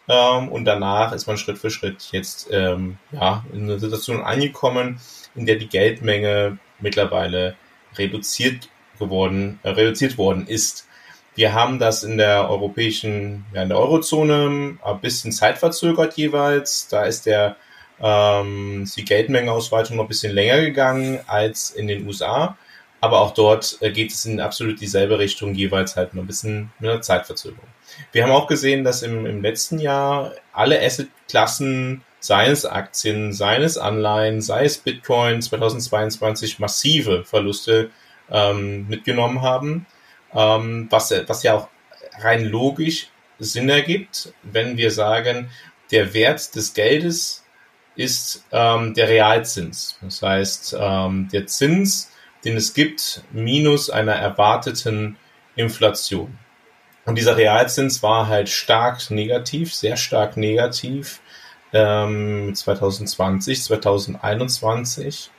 [0.08, 4.98] Ähm, und danach ist man Schritt für Schritt jetzt ähm, ja, in eine Situation angekommen,
[5.34, 7.56] in der die Geldmenge mittlerweile
[7.96, 8.68] reduziert
[8.98, 10.86] geworden, äh, reduziert worden ist.
[11.34, 16.88] Wir haben das in der europäischen, ja, in der Eurozone ein bisschen zeitverzögert jeweils.
[16.88, 17.56] Da ist der
[18.02, 22.56] ähm, die Geldmengenausweitung noch ein bisschen länger gegangen als in den USA.
[23.00, 26.72] Aber auch dort äh, geht es in absolut dieselbe Richtung, jeweils halt nur ein bisschen
[26.78, 27.66] mit einer Zeitverzögerung.
[28.12, 33.56] Wir haben auch gesehen, dass im, im letzten Jahr alle Assetklassen, sei es Aktien, sei
[33.56, 37.90] es Anleihen, sei es Bitcoin 2022 massive Verluste
[38.30, 39.86] ähm, mitgenommen haben,
[40.32, 41.68] ähm, was, was ja auch
[42.20, 43.08] rein logisch
[43.40, 45.50] Sinn ergibt, wenn wir sagen,
[45.90, 47.44] der Wert des Geldes
[47.96, 49.98] ist ähm, der Realzins.
[50.00, 52.12] Das heißt, ähm, der Zins,
[52.44, 55.16] den es gibt, minus einer erwarteten
[55.56, 56.38] Inflation.
[57.04, 61.20] Und dieser Realzins war halt stark negativ, sehr stark negativ
[61.72, 65.30] ähm, 2020, 2021.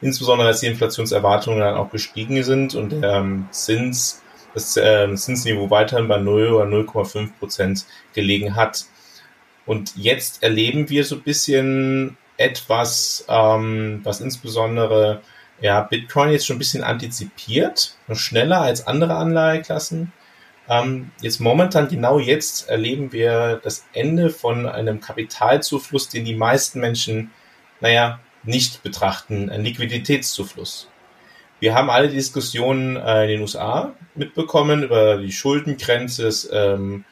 [0.00, 5.70] Insbesondere als die Inflationserwartungen dann auch gestiegen sind und der ähm, Zins, das äh, Zinsniveau
[5.70, 8.86] weiterhin bei 0 oder 0,5 Prozent gelegen hat.
[9.64, 15.22] Und jetzt erleben wir so ein bisschen etwas, ähm, was insbesondere
[15.60, 20.12] ja, Bitcoin jetzt schon ein bisschen antizipiert, noch schneller als andere Anleiheklassen.
[20.72, 26.80] Ähm, jetzt momentan, genau jetzt, erleben wir das Ende von einem Kapitalzufluss, den die meisten
[26.80, 27.30] Menschen,
[27.80, 30.88] naja, nicht betrachten, ein Liquiditätszufluss.
[31.60, 37.04] Wir haben alle Diskussionen äh, in den USA mitbekommen über die Schuldengrenze, ähm,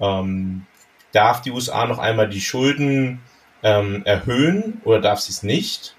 [0.00, 0.66] ähm,
[1.10, 3.20] darf die USA noch einmal die Schulden
[3.64, 5.96] ähm, erhöhen oder darf sie es nicht?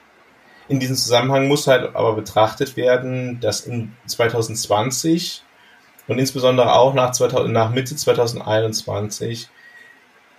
[0.69, 5.43] In diesem Zusammenhang muss halt aber betrachtet werden, dass in 2020
[6.09, 9.47] und insbesondere auch nach, 2000, nach Mitte 2021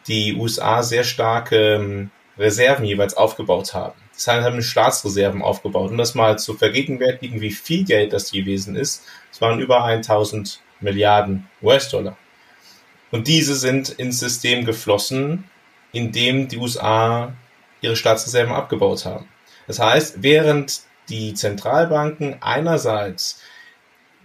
[0.09, 3.95] die USA sehr starke ähm, Reserven jeweils aufgebaut haben.
[4.13, 5.93] Das heißt, haben Staatsreserven aufgebaut.
[5.93, 10.61] Um das mal zu vergegenwärtigen, wie viel Geld das gewesen ist, es waren über 1000
[10.81, 12.17] Milliarden US-Dollar.
[13.13, 15.45] Und diese sind ins System geflossen,
[15.93, 17.33] indem die USA
[17.81, 19.29] ihre Staatsreserven abgebaut haben.
[19.69, 23.41] Das heißt, während die Zentralbanken einerseits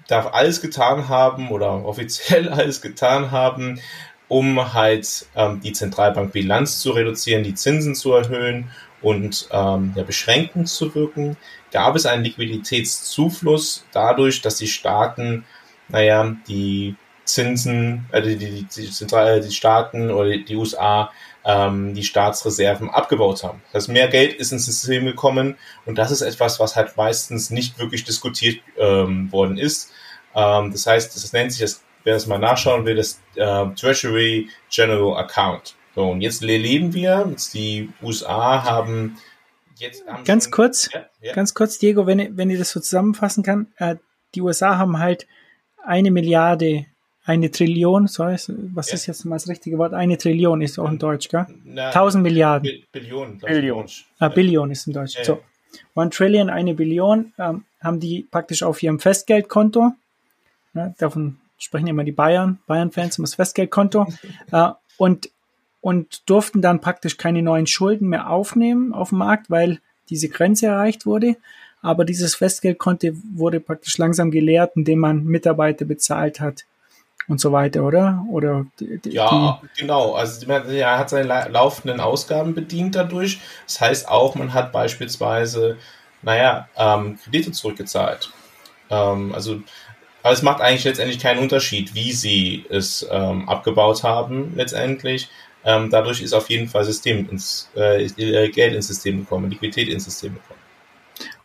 [0.07, 3.79] darf alles getan haben oder offiziell alles getan haben,
[4.27, 8.69] um halt ähm, die Zentralbankbilanz zu reduzieren, die Zinsen zu erhöhen
[9.01, 11.37] und ähm, ja, beschränkend zu wirken,
[11.71, 15.45] gab es einen Liquiditätszufluss dadurch, dass die Staaten,
[15.89, 21.11] naja, die Zinsen, äh, die, die, die, Zentral die Staaten oder die USA
[21.43, 23.61] ähm, die Staatsreserven abgebaut haben.
[23.71, 27.77] Das mehr Geld ist ins System gekommen und das ist etwas, was halt meistens nicht
[27.79, 29.91] wirklich diskutiert ähm, worden ist.
[30.33, 34.49] Ähm, das heißt, das nennt sich das, wer das mal nachschauen will, das äh, Treasury
[34.69, 35.75] General Account.
[35.93, 39.17] So, und jetzt leben wir, jetzt die USA haben
[39.77, 40.05] jetzt.
[40.07, 41.33] Haben ganz kurz, ja, ja.
[41.33, 43.95] ganz kurz, Diego, wenn, wenn ich das so zusammenfassen kann, äh,
[44.33, 45.27] die USA haben halt
[45.85, 46.85] eine Milliarde
[47.25, 48.35] eine Trillion, sorry,
[48.73, 48.93] was ja.
[48.93, 49.93] ist jetzt mal das richtige Wort?
[49.93, 51.47] Eine Trillion ist auch in Deutsch, gell?
[51.63, 52.83] Na, 1000 Milliarden.
[52.91, 53.39] Billion.
[53.39, 53.85] Billion.
[54.19, 55.17] Ah, Billion ist in Deutsch.
[55.17, 55.23] Ja.
[55.23, 55.41] So.
[55.95, 59.93] One Trillion, eine Billion, ähm, haben die praktisch auf ihrem Festgeldkonto.
[60.75, 64.05] Ja, davon sprechen immer die Bayern, Bayern-Fans um das Festgeldkonto.
[64.51, 65.31] äh, und,
[65.81, 69.79] und durften dann praktisch keine neuen Schulden mehr aufnehmen auf dem Markt, weil
[70.11, 71.38] diese Grenze erreicht wurde.
[71.81, 76.65] Aber dieses Festgeldkonto wurde praktisch langsam geleert, indem man Mitarbeiter bezahlt hat
[77.27, 78.25] und so weiter, oder?
[78.29, 80.13] Oder die, ja, genau.
[80.13, 83.39] Also er hat seine laufenden Ausgaben bedient dadurch.
[83.65, 85.77] Das heißt auch, man hat beispielsweise,
[86.21, 88.31] naja, ähm, Kredite zurückgezahlt.
[88.89, 89.61] Ähm, also,
[90.21, 95.29] aber es macht eigentlich letztendlich keinen Unterschied, wie sie es ähm, abgebaut haben, letztendlich.
[95.63, 98.07] Ähm, dadurch ist auf jeden Fall System ins, äh,
[98.49, 100.59] Geld ins System gekommen, Liquidität ins System gekommen.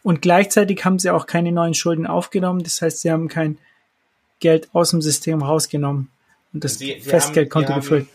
[0.03, 2.63] Und gleichzeitig haben sie auch keine neuen Schulden aufgenommen.
[2.63, 3.59] Das heißt, sie haben kein
[4.41, 6.11] Geld aus dem System rausgenommen
[6.53, 8.09] und das sie, Festgeldkonto gefüllt.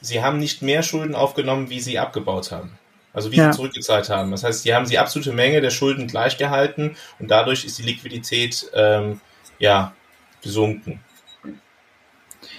[0.00, 2.78] Sie haben nicht mehr Schulden aufgenommen, wie sie abgebaut haben.
[3.12, 3.52] Also wie ja.
[3.52, 4.30] sie zurückgezahlt haben.
[4.30, 7.82] Das heißt, sie haben die absolute Menge der Schulden gleich gehalten und dadurch ist die
[7.82, 9.20] Liquidität ähm,
[9.58, 9.94] ja
[10.42, 11.00] gesunken.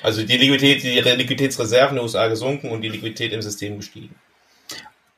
[0.03, 4.15] Also die Liquidität, die Liquiditätsreserven der USA gesunken und die Liquidität im System gestiegen.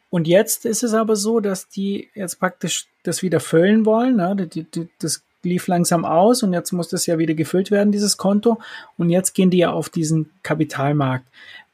[0.09, 4.17] Und jetzt ist es aber so, dass die jetzt praktisch das wieder füllen wollen.
[4.17, 4.47] Ne?
[4.47, 8.17] Die, die, das lief langsam aus und jetzt muss das ja wieder gefüllt werden, dieses
[8.17, 8.59] Konto.
[8.97, 11.25] Und jetzt gehen die ja auf diesen Kapitalmarkt.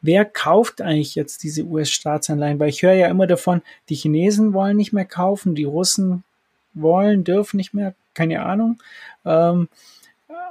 [0.02, 2.60] Wer kauft eigentlich jetzt diese US-Staatsanleihen?
[2.60, 6.24] Weil ich höre ja immer davon, die Chinesen wollen nicht mehr kaufen, die Russen
[6.74, 8.82] wollen, dürfen nicht mehr, keine Ahnung.
[9.26, 9.68] Ähm,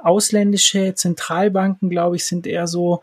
[0.03, 3.01] ausländische Zentralbanken, glaube ich, sind eher so,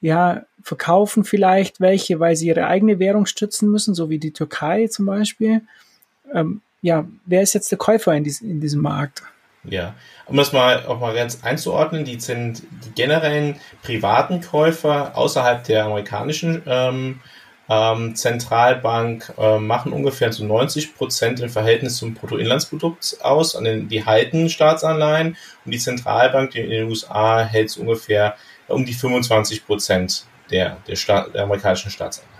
[0.00, 4.88] ja, verkaufen vielleicht welche, weil sie ihre eigene Währung stützen müssen, so wie die Türkei
[4.88, 5.62] zum Beispiel.
[6.34, 9.22] Ähm, ja, wer ist jetzt der Käufer in, dies, in diesem Markt?
[9.68, 9.94] Ja,
[10.26, 15.84] um das mal auch mal ganz einzuordnen, die sind die generellen privaten Käufer außerhalb der
[15.84, 17.20] amerikanischen ähm,
[17.68, 23.88] ähm, Zentralbank äh, machen ungefähr zu 90 Prozent im Verhältnis zum Bruttoinlandsprodukt aus, an den,
[23.88, 28.36] die halten Staatsanleihen und die Zentralbank in den USA hält so ungefähr
[28.68, 32.35] um die 25 Prozent der, der, Staat, der amerikanischen Staatsanleihen.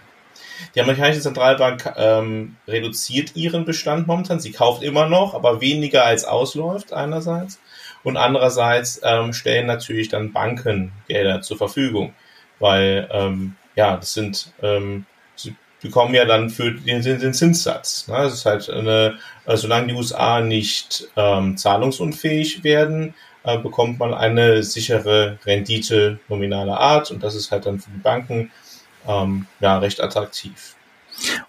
[0.75, 4.41] Die amerikanische Zentralbank ähm, reduziert ihren Bestand momentan.
[4.41, 7.59] Sie kauft immer noch, aber weniger als ausläuft einerseits.
[8.03, 12.15] Und andererseits ähm, stellen natürlich dann Banken Gelder zur Verfügung,
[12.59, 18.09] weil ähm, ja, das sind ähm, sie bekommen ja dann für den, den Zinssatz.
[18.09, 18.15] Ne?
[18.15, 23.15] Das ist halt eine, also solange die USA nicht ähm, zahlungsunfähig werden,
[23.45, 27.99] äh, bekommt man eine sichere Rendite nominaler Art und das ist halt dann für die
[27.99, 28.51] Banken
[29.07, 30.75] ähm, ja recht attraktiv.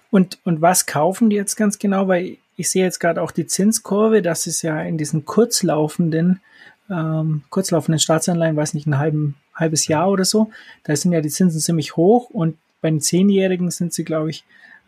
[0.10, 2.08] Und, und was kaufen die jetzt ganz genau?
[2.08, 6.42] Weil ich sehe jetzt gerade auch die Zinskurve, das ist ja in diesen kurzlaufenden,
[6.90, 10.52] ähm, kurzlaufenden Staatsanleihen, weiß nicht, ein halben, halbes Jahr oder so,
[10.84, 14.44] da sind ja die Zinsen ziemlich hoch und bei den Zehnjährigen sind sie, glaube ich,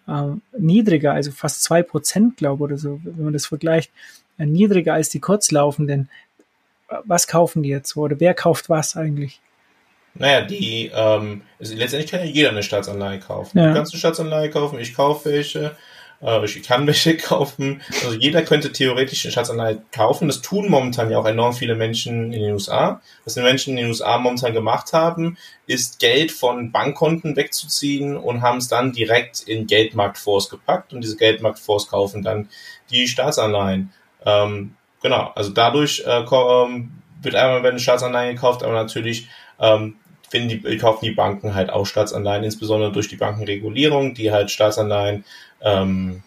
[0.08, 3.92] äh, niedriger, also fast zwei Prozent, glaube ich, oder so, wenn man das vergleicht,
[4.38, 6.10] äh, niedriger als die kurzlaufenden.
[7.06, 9.42] Was kaufen die jetzt oder wer kauft was eigentlich?
[10.20, 13.58] Naja, die, ähm, letztendlich kann ja jeder eine Staatsanleihe kaufen.
[13.58, 13.70] Ja.
[13.70, 15.78] Du kannst eine Staatsanleihe kaufen, ich kaufe welche,
[16.22, 17.82] äh, ich kann welche kaufen.
[18.04, 20.28] Also jeder könnte theoretisch eine Staatsanleihe kaufen.
[20.28, 23.02] Das tun momentan ja auch enorm viele Menschen in den USA.
[23.24, 28.42] Was die Menschen in den USA momentan gemacht haben, ist Geld von Bankkonten wegzuziehen und
[28.42, 32.50] haben es dann direkt in Geldmarktfonds gepackt und diese Geldmarktfonds kaufen dann
[32.92, 33.94] die Staatsanleihen.
[34.26, 39.30] Ähm, genau, also dadurch äh, ähm, wird einmal eine Staatsanleihe gekauft, aber natürlich
[39.62, 39.96] ähm,
[40.30, 45.26] finden die, kaufen die Banken halt auch Staatsanleihen, insbesondere durch die Bankenregulierung, die halt Staatsanleihen
[45.62, 46.24] ähm,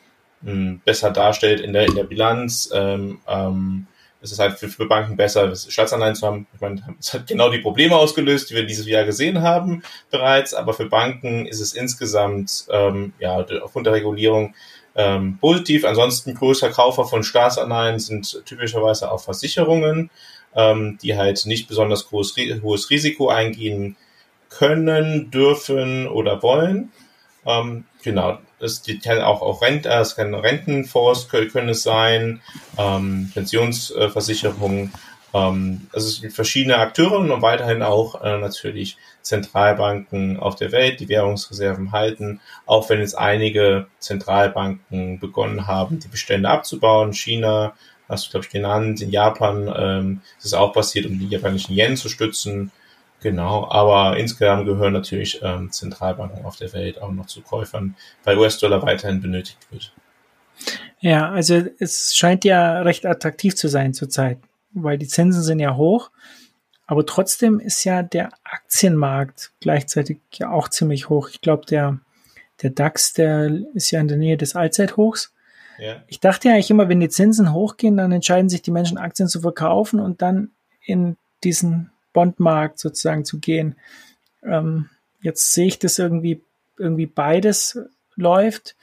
[0.84, 2.70] besser darstellt in der, in der Bilanz.
[2.74, 3.86] Ähm, ähm,
[4.20, 6.46] es ist halt für, für Banken besser, Staatsanleihen zu haben.
[6.54, 10.54] Ich meine, es hat genau die Probleme ausgelöst, die wir dieses Jahr gesehen haben bereits,
[10.54, 14.54] aber für Banken ist es insgesamt ähm, ja aufgrund der Regulierung
[14.94, 15.84] ähm, positiv.
[15.84, 20.10] Ansonsten größer Kaufer von Staatsanleihen sind typischerweise auch Versicherungen
[20.54, 23.96] ähm, die halt nicht besonders groß, hohes Risiko eingehen
[24.48, 26.92] können, dürfen oder wollen.
[27.44, 28.38] Ähm, genau,
[28.86, 32.40] die kann auch, auch Rent, äh, es kann Rentenfonds können, können es sein,
[32.78, 34.92] ähm, Pensionsversicherungen.
[35.34, 41.00] Ähm, also es gibt verschiedene Akteure und weiterhin auch äh, natürlich Zentralbanken auf der Welt,
[41.00, 47.12] die Währungsreserven halten, auch wenn jetzt einige Zentralbanken begonnen haben, die Bestände abzubauen.
[47.12, 47.74] China,
[48.08, 49.00] hast du, glaube ich, genannt.
[49.00, 52.70] In Japan ähm, ist es auch passiert, um die japanischen Yen zu stützen.
[53.20, 58.36] Genau, aber insgesamt gehören natürlich ähm, Zentralbanken auf der Welt auch noch zu Käufern, weil
[58.36, 59.92] US-Dollar weiterhin benötigt wird.
[61.00, 64.38] Ja, also es scheint ja recht attraktiv zu sein zurzeit,
[64.72, 66.10] weil die Zinsen sind ja hoch,
[66.86, 71.28] aber trotzdem ist ja der Aktienmarkt gleichzeitig ja auch ziemlich hoch.
[71.28, 71.98] Ich glaube, der,
[72.62, 75.32] der DAX, der ist ja in der Nähe des Allzeithochs.
[76.06, 79.28] Ich dachte ja eigentlich immer, wenn die Zinsen hochgehen, dann entscheiden sich die Menschen, Aktien
[79.28, 80.50] zu verkaufen und dann
[80.84, 83.76] in diesen Bondmarkt sozusagen zu gehen.
[84.44, 84.88] Ähm,
[85.22, 86.40] jetzt sehe ich das irgendwie,
[86.78, 87.78] irgendwie beides
[88.14, 88.76] läuft.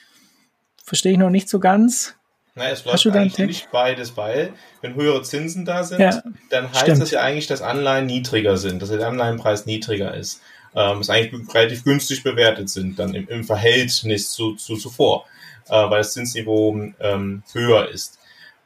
[0.83, 2.15] Verstehe ich noch nicht so ganz.
[2.55, 6.81] Naja, es läuft eigentlich nicht beides, weil wenn höhere Zinsen da sind, ja, dann heißt
[6.81, 7.01] stimmt.
[7.01, 10.41] das ja eigentlich, dass Anleihen niedriger sind, dass der Anleihenpreis niedriger ist.
[10.75, 15.25] Ähm, dass eigentlich relativ günstig bewertet sind, dann im, im Verhältnis zu, zu zuvor
[15.69, 18.19] äh, weil das Zinsniveau ähm, höher ist.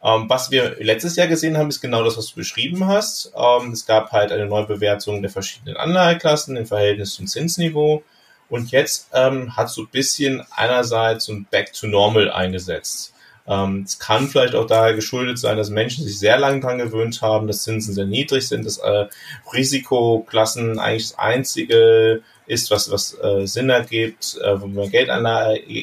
[0.03, 3.31] Ähm, was wir letztes Jahr gesehen haben, ist genau das, was du beschrieben hast.
[3.37, 8.03] Ähm, es gab halt eine Neubewertung der verschiedenen Anlageklassen im Verhältnis zum Zinsniveau.
[8.49, 13.13] Und jetzt ähm, hat so ein bisschen einerseits so ein Back to Normal eingesetzt.
[13.47, 17.21] Ähm, es kann vielleicht auch daher geschuldet sein, dass Menschen sich sehr lange daran gewöhnt
[17.21, 19.07] haben, dass Zinsen sehr niedrig sind, dass äh,
[19.53, 25.09] Risikoklassen eigentlich das einzige ist, was, was äh, Sinn ergibt, äh, wo man Geld,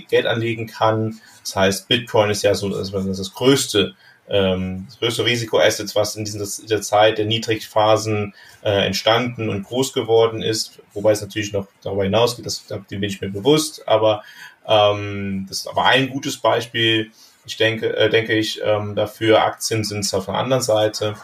[0.08, 1.20] Geld anlegen kann.
[1.42, 3.94] Das heißt, Bitcoin ist ja so das, das größte
[4.30, 10.40] ähm, das größte Risikoassets, was in dieser Zeit der Niedrigphasen äh, entstanden und groß geworden
[10.40, 14.22] ist, wobei es natürlich noch darüber hinausgeht, das, dem bin ich mir bewusst, aber
[14.68, 17.10] ähm, das ist aber ein gutes Beispiel,
[17.44, 19.42] ich denke, äh, denke ich, ähm, dafür.
[19.42, 21.16] Aktien sind es auf der anderen Seite,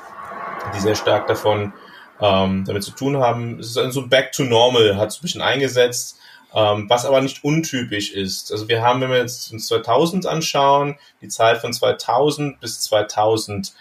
[0.75, 1.72] die sehr stark davon
[2.20, 3.59] ähm, damit zu tun haben.
[3.61, 6.18] Es ist so Back to Normal, hat es ein bisschen eingesetzt,
[6.55, 8.50] ähm, was aber nicht untypisch ist.
[8.52, 13.72] Also wir haben, wenn wir jetzt uns 2000 anschauen, die Zeit von 2000 bis 2002,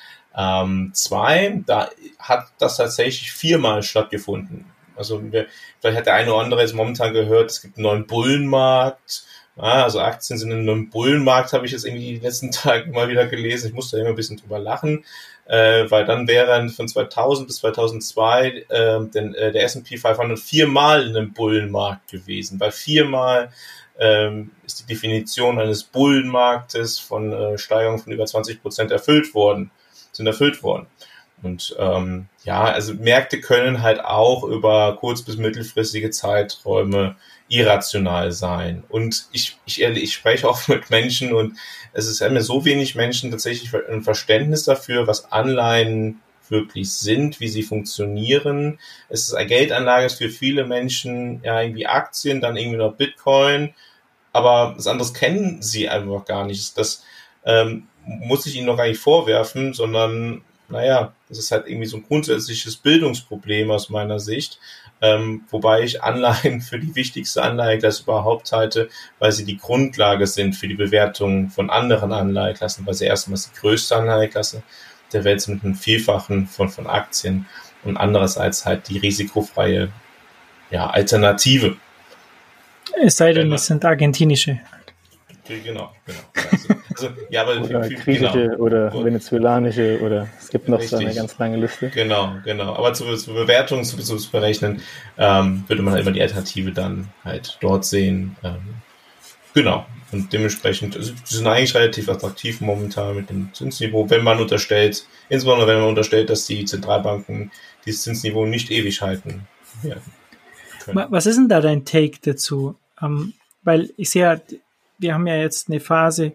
[1.66, 4.66] da hat das tatsächlich viermal stattgefunden.
[4.96, 5.48] Also wir,
[5.80, 9.26] vielleicht hat der eine oder andere jetzt momentan gehört, es gibt einen neuen Bullenmarkt,
[9.58, 13.08] ja, also Aktien sind in einem Bullenmarkt, habe ich jetzt irgendwie die letzten Tage mal
[13.08, 13.68] wieder gelesen.
[13.68, 15.06] Ich musste immer ein bisschen drüber lachen,
[15.46, 21.08] äh, weil dann wären von 2000 bis 2002 äh, denn, äh, der S&P 500 viermal
[21.08, 23.52] in einem Bullenmarkt gewesen, weil viermal
[24.00, 29.72] ähm, ist die Definition eines Bullenmarktes von äh, Steigerung von über 20 Prozent erfüllt worden,
[30.12, 30.88] sind erfüllt worden.
[31.44, 37.16] Und ähm, ja, also Märkte können halt auch über kurz- bis mittelfristige Zeiträume
[37.48, 38.84] irrational sein.
[38.90, 41.58] Und ich, ich, ich spreche auch mit Menschen und
[41.94, 47.48] es ist mir so wenig Menschen tatsächlich ein Verständnis dafür, was Anleihen wirklich sind, wie
[47.48, 48.80] sie funktionieren.
[49.10, 53.74] Es ist eine Geldanlage für viele Menschen ja irgendwie Aktien, dann irgendwie noch Bitcoin,
[54.32, 56.78] aber das anderes kennen sie einfach gar nicht.
[56.78, 57.04] Das
[57.46, 61.98] ähm, muss ich ihnen noch gar nicht vorwerfen, sondern naja, das ist halt irgendwie so
[61.98, 64.60] ein grundsätzliches Bildungsproblem aus meiner Sicht.
[65.02, 70.56] Ähm, wobei ich Anleihen für die wichtigste Anleiheklasse überhaupt halte, weil sie die Grundlage sind
[70.56, 74.64] für die Bewertung von anderen Anleiheklassen, weil sie erstmals die größte Anleiheklasse
[75.12, 77.46] der Welt sind mit einem Vielfachen von, von Aktien
[77.84, 79.90] und andererseits halt die risikofreie
[80.72, 81.78] ja, Alternative.
[83.02, 84.60] Es sei denn, es sind argentinische.
[85.48, 86.20] Genau, genau.
[86.52, 88.56] Also, also, ja, aber oder viel, griechische genau.
[88.58, 90.98] oder venezuelanische oder es gibt noch Richtig.
[91.00, 91.90] so eine ganz lange Liste.
[91.90, 92.76] Genau, genau.
[92.76, 94.82] Aber zur, zur Bewertung, zu, zu berechnen,
[95.18, 98.36] ähm, würde man halt immer die Alternative dann halt dort sehen.
[98.44, 98.76] Ähm,
[99.54, 99.86] genau.
[100.12, 105.06] Und dementsprechend also, sie sind eigentlich relativ attraktiv momentan mit dem Zinsniveau, wenn man unterstellt,
[105.30, 107.52] insbesondere wenn man unterstellt, dass die Zentralbanken
[107.86, 109.48] dieses Zinsniveau nicht ewig halten
[109.82, 110.02] werden.
[110.84, 111.06] Können.
[111.10, 112.76] Was ist denn da dein Take dazu?
[113.02, 114.40] Ähm, weil ich sehe ja,
[114.98, 116.34] wir haben ja jetzt eine Phase,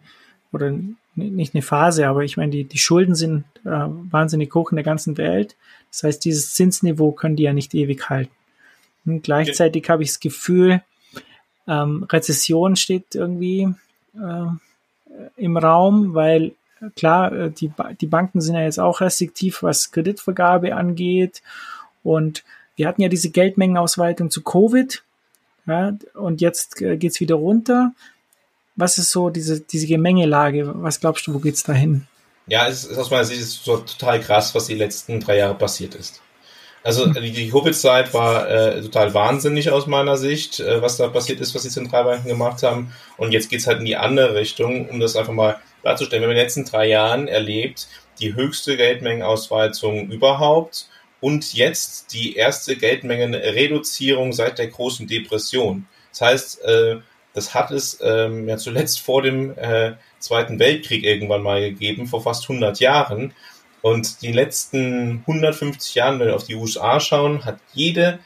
[0.53, 0.73] oder
[1.14, 3.68] nicht eine Phase, aber ich meine, die, die Schulden sind äh,
[4.11, 5.57] wahnsinnig hoch in der ganzen Welt.
[5.90, 8.33] Das heißt, dieses Zinsniveau können die ja nicht ewig halten.
[9.07, 10.83] Und gleichzeitig habe ich das Gefühl,
[11.66, 13.73] ähm, Rezession steht irgendwie
[14.14, 14.46] äh,
[15.37, 16.53] im Raum, weil
[16.96, 21.42] klar, äh, die, die Banken sind ja jetzt auch restriktiv, was Kreditvergabe angeht.
[22.03, 22.44] Und
[22.77, 25.03] wir hatten ja diese Geldmengenausweitung zu Covid.
[25.66, 27.92] Ja, und jetzt äh, geht's wieder runter
[28.81, 30.71] was ist so diese, diese Gemengelage?
[30.75, 32.07] Was glaubst du, wo geht's dahin?
[32.47, 35.55] Ja, es ist aus meiner Sicht ist so total krass, was die letzten drei Jahre
[35.55, 36.21] passiert ist.
[36.83, 37.12] Also hm.
[37.14, 41.55] die, die Covid-Zeit war äh, total wahnsinnig aus meiner Sicht, äh, was da passiert ist,
[41.55, 42.93] was die Zentralbanken gemacht haben.
[43.19, 46.23] Und jetzt geht's halt in die andere Richtung, um das einfach mal darzustellen.
[46.23, 47.88] Wir haben in den letzten drei Jahren erlebt
[48.19, 50.88] die höchste Geldmengenausweitung überhaupt
[51.21, 55.87] und jetzt die erste Geldmengenreduzierung seit der großen Depression.
[56.12, 56.97] Das heißt, äh,
[57.35, 62.23] das hat es ähm, ja zuletzt vor dem äh, Zweiten Weltkrieg irgendwann mal gegeben, vor
[62.23, 63.33] fast 100 Jahren.
[63.83, 68.19] Und die letzten 150 Jahren, wenn wir auf die USA schauen, hat jede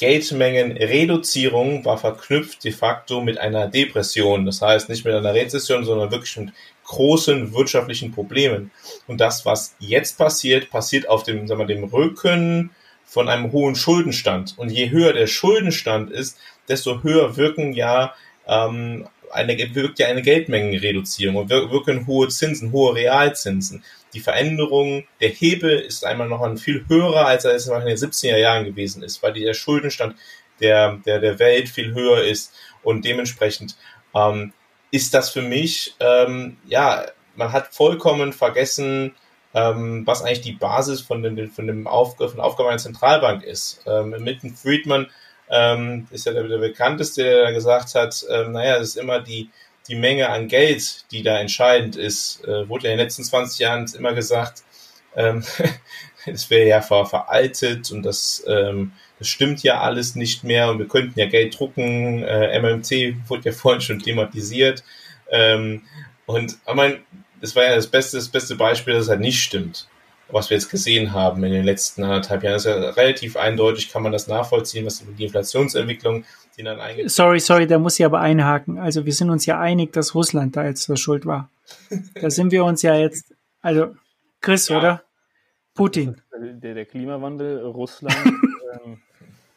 [0.00, 4.46] Geldmengenreduzierung war verknüpft de facto mit einer Depression.
[4.46, 8.70] Das heißt nicht mit einer Rezession, sondern wirklich mit großen wirtschaftlichen Problemen.
[9.06, 12.70] Und das, was jetzt passiert, passiert auf dem, sagen wir, dem Rücken
[13.04, 14.54] von einem hohen Schuldenstand.
[14.56, 18.14] Und je höher der Schuldenstand ist, desto höher wirken ja
[18.46, 23.84] ähm, eine, wirkt ja eine Geldmengenreduzierung und wirken hohe Zinsen, hohe Realzinsen.
[24.12, 27.96] Die Veränderung der Hebel ist einmal noch ein viel höherer, als er es in den
[27.96, 30.16] 70er Jahren gewesen ist, weil der Schuldenstand
[30.60, 33.76] der, der, der Welt viel höher ist und dementsprechend
[34.14, 34.52] ähm,
[34.90, 39.14] ist das für mich, ähm, ja, man hat vollkommen vergessen,
[39.54, 43.42] ähm, was eigentlich die Basis von, den, von dem Aufgabe, von der Aufgabe einer Zentralbank
[43.42, 43.82] ist.
[43.86, 45.08] Ähm, Milton Friedman
[45.50, 49.50] ähm, ist ja der, der bekannteste, der gesagt hat, ähm, naja, es ist immer die,
[49.88, 52.44] die Menge an Geld, die da entscheidend ist.
[52.44, 54.62] Äh, wurde in den letzten 20 Jahren immer gesagt,
[55.16, 55.44] ähm,
[56.26, 60.78] es wäre ja ver veraltet und das, ähm, das stimmt ja alles nicht mehr und
[60.78, 62.22] wir könnten ja Geld drucken.
[62.22, 64.84] Äh, MMT wurde ja vorhin schon thematisiert.
[65.30, 65.82] Ähm,
[66.26, 67.00] und ich meine,
[67.40, 69.88] das war ja das beste, das beste Beispiel, dass es halt nicht stimmt
[70.32, 72.54] was wir jetzt gesehen haben in den letzten anderthalb Jahren.
[72.54, 76.24] Das ist ja relativ eindeutig, kann man das nachvollziehen, was die Inflationsentwicklung,
[76.56, 77.12] die dann eigentlich.
[77.12, 78.78] Sorry, sorry, da muss ich aber einhaken.
[78.78, 81.50] Also wir sind uns ja einig, dass Russland da jetzt zur Schuld war.
[82.14, 83.94] Da sind wir uns ja jetzt Also,
[84.40, 84.78] Chris, ja.
[84.78, 85.02] oder?
[85.74, 86.20] Putin.
[86.38, 88.16] Der, der Klimawandel, Russland.
[88.84, 88.98] ähm,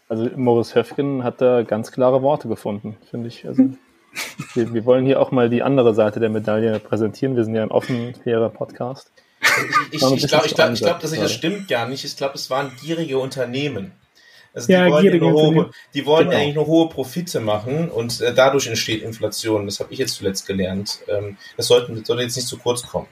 [0.07, 3.47] also, Morris Höfgen hat da ganz klare Worte gefunden, finde ich.
[3.47, 3.63] Also,
[4.53, 7.35] wir, wir, wollen hier auch mal die andere Seite der Medaille präsentieren.
[7.35, 9.11] Wir sind ja ein offen, fairer Podcast.
[9.91, 12.03] Ich, ich, ich glaube, ich glaub, ich glaub, dass das stimmt gar nicht.
[12.03, 13.91] Ich glaube, es waren gierige Unternehmen.
[14.53, 16.37] Also die ja, wollen, ja hohe, die wollen genau.
[16.37, 19.65] ja eigentlich nur hohe Profite machen und äh, dadurch entsteht Inflation.
[19.65, 20.99] Das habe ich jetzt zuletzt gelernt.
[21.07, 23.07] Ähm, das, sollten, das sollte jetzt nicht zu kurz kommen.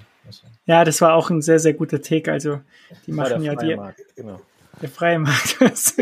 [0.66, 2.32] Ja, das war auch ein sehr, sehr guter Take.
[2.32, 2.62] Also
[3.08, 3.76] die machen ja die.
[3.76, 4.40] Markt, genau.
[4.82, 5.58] Der freie Markt.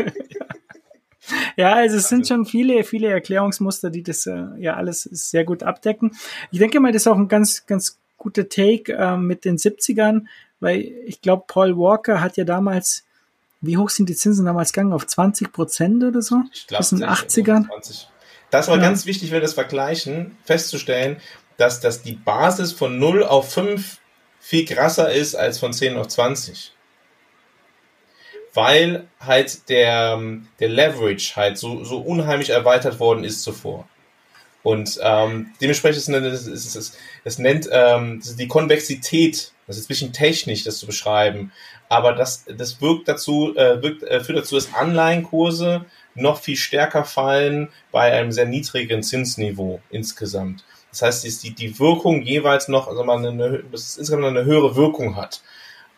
[1.56, 5.62] ja, also es sind schon viele, viele Erklärungsmuster, die das äh, ja alles sehr gut
[5.62, 6.12] abdecken.
[6.50, 10.26] Ich denke mal, das ist auch ein ganz, ganz guter Take äh, mit den 70ern,
[10.60, 13.04] weil ich glaube, Paul Walker hat ja damals
[13.60, 14.92] wie hoch sind die Zinsen damals gegangen?
[14.92, 16.42] Auf 20 Prozent oder so?
[16.52, 17.66] Ich glaube, in den 80ern.
[17.66, 18.08] 20.
[18.50, 18.82] Das war ja.
[18.82, 21.18] ganz wichtig, wenn wir das vergleichen, festzustellen,
[21.56, 23.98] dass, dass die Basis von 0 auf 5
[24.40, 26.72] viel krasser ist als von 10 auf 20.
[28.54, 30.20] Weil halt der,
[30.58, 33.86] der Leverage halt so, so unheimlich erweitert worden ist zuvor.
[34.62, 39.88] Und ähm, dementsprechend ist es, es, es, es nennt ähm, die Konvexität, das ist ein
[39.88, 41.52] bisschen technisch, das zu beschreiben,
[41.88, 47.04] aber das, das wirkt dazu, äh, wirkt, äh, führt dazu, dass Anleihenkurse noch viel stärker
[47.04, 50.64] fallen bei einem sehr niedrigen Zinsniveau insgesamt.
[50.90, 54.76] Das heißt, die, die Wirkung jeweils noch, also man eine, dass es insgesamt eine höhere
[54.76, 55.40] Wirkung hat.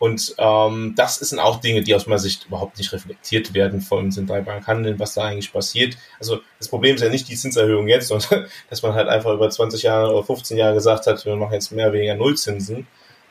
[0.02, 4.10] Und ähm, das sind auch Dinge, die aus meiner Sicht überhaupt nicht reflektiert werden vom
[4.10, 5.96] Zentralbankhandeln, was da eigentlich passiert.
[6.18, 9.48] Also das Problem ist ja nicht die Zinserhöhung jetzt, sondern dass man halt einfach über
[9.48, 12.88] 20 Jahre oder 15 Jahre gesagt hat, wir machen jetzt mehr oder weniger Nullzinsen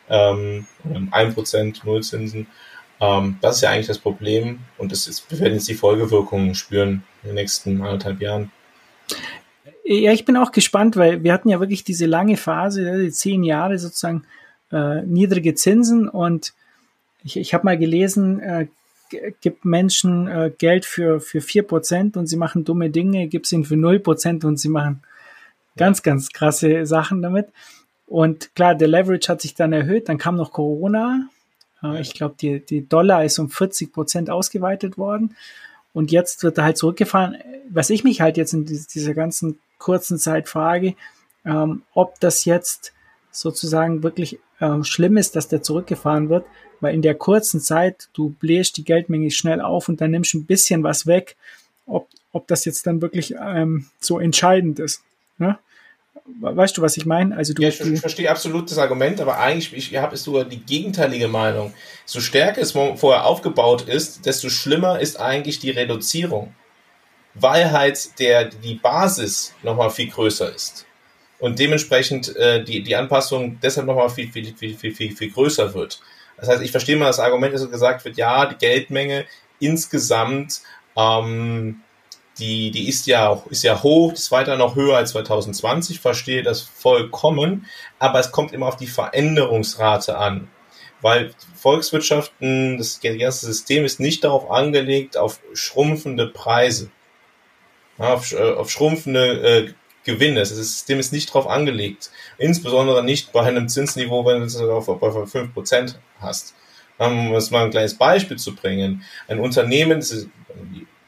[0.09, 2.47] ähm, 1% Nullzinsen.
[3.01, 6.55] Ähm, das ist ja eigentlich das Problem und das ist, wir werden jetzt die Folgewirkungen
[6.55, 8.49] spüren in den nächsten anderthalb Jahren.
[9.83, 13.11] Ja, ich bin auch gespannt, weil wir hatten ja wirklich diese lange Phase, ne, die
[13.11, 14.23] zehn Jahre sozusagen
[14.71, 16.53] äh, niedrige Zinsen und
[17.23, 18.67] ich, ich habe mal gelesen, äh,
[19.41, 23.65] gibt Menschen äh, Geld für, für 4% und sie machen dumme Dinge, gibt es ihnen
[23.65, 25.03] für 0% und sie machen
[25.77, 27.47] ganz, ganz krasse Sachen damit.
[28.07, 31.27] Und klar, der Leverage hat sich dann erhöht, dann kam noch Corona.
[31.83, 35.35] Äh, ich glaube, die, die Dollar ist um 40 Prozent ausgeweitet worden.
[35.93, 37.37] Und jetzt wird er halt zurückgefahren.
[37.69, 40.95] Was ich mich halt jetzt in dieser ganzen kurzen Zeit frage,
[41.45, 42.93] ähm, ob das jetzt
[43.31, 46.45] sozusagen wirklich ähm, schlimm ist, dass der zurückgefahren wird,
[46.79, 50.39] weil in der kurzen Zeit du bläst die Geldmenge schnell auf und dann nimmst du
[50.39, 51.35] ein bisschen was weg,
[51.85, 55.01] ob, ob das jetzt dann wirklich ähm, so entscheidend ist.
[55.37, 55.57] Ne?
[56.39, 57.35] Weißt du, was ich meine?
[57.35, 60.63] Also ja, ich, ich verstehe absolut das Argument, aber eigentlich ich, habe es sogar die
[60.63, 61.73] gegenteilige Meinung.
[62.05, 66.53] So stärker es vorher aufgebaut ist, desto schlimmer ist eigentlich die Reduzierung,
[67.33, 70.85] weil halt der die Basis nochmal viel größer ist
[71.41, 75.73] und dementsprechend äh, die die Anpassung deshalb nochmal viel viel, viel viel viel viel größer
[75.73, 75.99] wird.
[76.37, 79.25] Das heißt, ich verstehe mal das Argument, dass gesagt wird, ja, die Geldmenge
[79.59, 80.61] insgesamt
[80.97, 81.81] ähm,
[82.39, 86.61] die, die ist ja, ist ja hoch, ist weiter noch höher als 2020, verstehe das
[86.61, 87.67] vollkommen,
[87.99, 90.49] aber es kommt immer auf die Veränderungsrate an.
[91.01, 96.89] Weil Volkswirtschaften, das ganze System ist nicht darauf angelegt, auf schrumpfende Preise,
[97.97, 99.75] auf, äh, auf schrumpfende
[100.05, 100.39] äh, Gewinne.
[100.39, 102.11] Das System ist nicht darauf angelegt.
[102.37, 106.55] Insbesondere nicht bei einem Zinsniveau, wenn du es auf, auf 5% hast.
[106.97, 109.03] Um es mal ein kleines Beispiel zu bringen.
[109.27, 110.27] Ein Unternehmen, ist,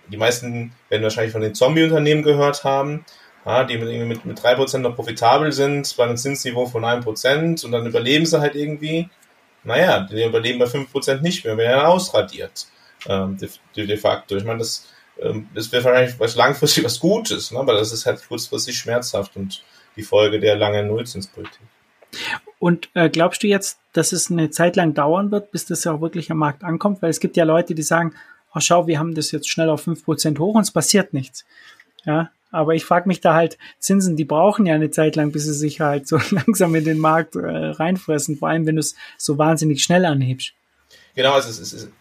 [0.08, 3.06] die meisten werden wahrscheinlich von den Zombie-Unternehmen gehört haben,
[3.46, 7.72] ja, die mit, mit, mit 3% noch profitabel sind, bei einem Zinsniveau von 1% und
[7.72, 9.10] dann überleben sie halt irgendwie.
[9.64, 12.68] Naja, die überleben bei 5% nicht mehr, werden ausradiert.
[13.08, 14.36] Ähm, de, de, facto.
[14.36, 14.88] Ich meine, das,
[15.20, 17.60] ähm, das wäre wahrscheinlich was langfristig was Gutes, ne?
[17.60, 19.64] aber das ist halt kurzfristig schmerzhaft und
[19.96, 21.62] die Folge der langen Nullzinspolitik.
[22.60, 25.94] Und äh, glaubst du jetzt, dass es eine Zeit lang dauern wird, bis das ja
[25.94, 27.02] auch wirklich am Markt ankommt?
[27.02, 28.14] Weil es gibt ja Leute, die sagen,
[28.54, 31.46] oh, schau, wir haben das jetzt schnell auf fünf Prozent hoch und es passiert nichts.
[32.06, 35.46] Ja, aber ich frage mich da halt, Zinsen, die brauchen ja eine Zeit lang, bis
[35.46, 38.96] sie sich halt so langsam in den Markt äh, reinfressen, vor allem wenn du es
[39.18, 40.54] so wahnsinnig schnell anhebst.
[41.16, 41.92] Genau, also es ist, es ist,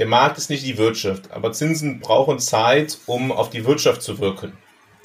[0.00, 4.18] der Markt ist nicht die Wirtschaft, aber Zinsen brauchen Zeit, um auf die Wirtschaft zu
[4.18, 4.54] wirken.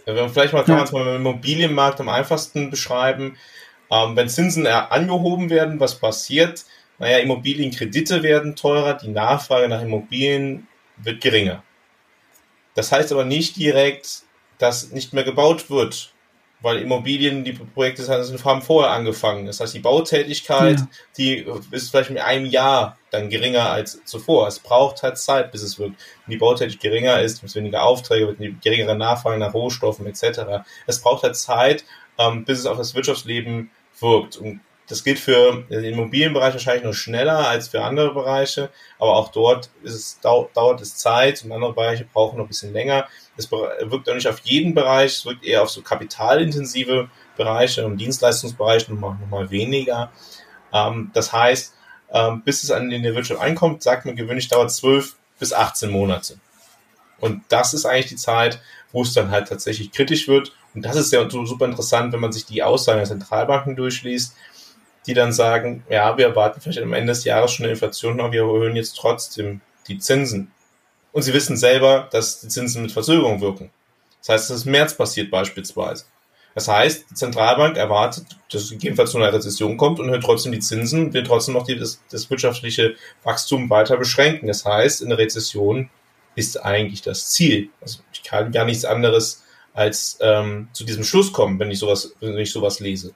[0.06, 3.38] Vielleicht mal kann man es mal im Immobilienmarkt am einfachsten beschreiben.
[3.91, 6.66] Ähm, wenn Zinsen angehoben werden, was passiert?
[6.98, 10.68] naja, Immobilienkredite werden teurer, die Nachfrage nach Immobilien
[10.98, 11.64] wird geringer.
[12.74, 14.24] Das heißt aber nicht direkt,
[14.58, 16.14] dass nicht mehr gebaut wird,
[16.66, 18.01] weil Immobilien, die Projekte
[18.43, 19.45] haben vorher angefangen.
[19.45, 20.88] Das heißt, die Bautätigkeit, ja.
[21.16, 24.47] die ist vielleicht mit einem Jahr dann geringer als zuvor.
[24.47, 25.95] Es braucht halt Zeit, bis es wirkt.
[26.26, 30.07] Wenn die Bautätigkeit geringer ist, gibt es weniger Aufträge, wird eine geringere Nachfrage nach Rohstoffen
[30.07, 30.66] etc.
[30.88, 31.86] Es braucht halt Zeit,
[32.18, 34.38] ähm, bis es auf das Wirtschaftsleben wirkt.
[34.38, 39.30] Und das gilt für den Immobilienbereich wahrscheinlich noch schneller als für andere Bereiche, aber auch
[39.30, 43.07] dort ist es, dauert es Zeit und andere Bereiche brauchen noch ein bisschen länger.
[43.38, 47.98] Es wirkt auch nicht auf jeden Bereich, es wirkt eher auf so kapitalintensive Bereiche und
[47.98, 50.12] Dienstleistungsbereiche nochmal, nochmal weniger.
[50.74, 51.74] Ähm, das heißt,
[52.12, 55.90] ähm, bis es an in der Wirtschaft einkommt, sagt man gewöhnlich dauert 12 bis 18
[55.90, 56.38] Monate.
[57.20, 58.62] Und das ist eigentlich die Zeit,
[58.92, 60.54] wo es dann halt tatsächlich kritisch wird.
[60.74, 64.36] Und das ist ja super interessant, wenn man sich die Aussagen der Zentralbanken durchliest
[65.06, 68.32] die dann sagen, ja, wir erwarten vielleicht am Ende des Jahres schon eine Inflation, aber
[68.32, 70.52] wir erhöhen jetzt trotzdem die Zinsen.
[71.16, 73.70] Und sie wissen selber, dass die Zinsen mit Verzögerung wirken.
[74.20, 76.03] Das heißt, dass es im März passiert beispielsweise.
[76.55, 80.51] Das heißt, die Zentralbank erwartet, dass es gegebenenfalls zu einer Rezession kommt und hört trotzdem
[80.51, 84.47] die Zinsen, will trotzdem noch die, das, das wirtschaftliche Wachstum weiter beschränken.
[84.47, 85.89] Das heißt, in der Rezession
[86.36, 87.70] ist eigentlich das Ziel.
[87.80, 92.13] Also ich kann gar nichts anderes als ähm, zu diesem Schluss kommen, wenn ich sowas,
[92.20, 93.13] wenn ich sowas lese.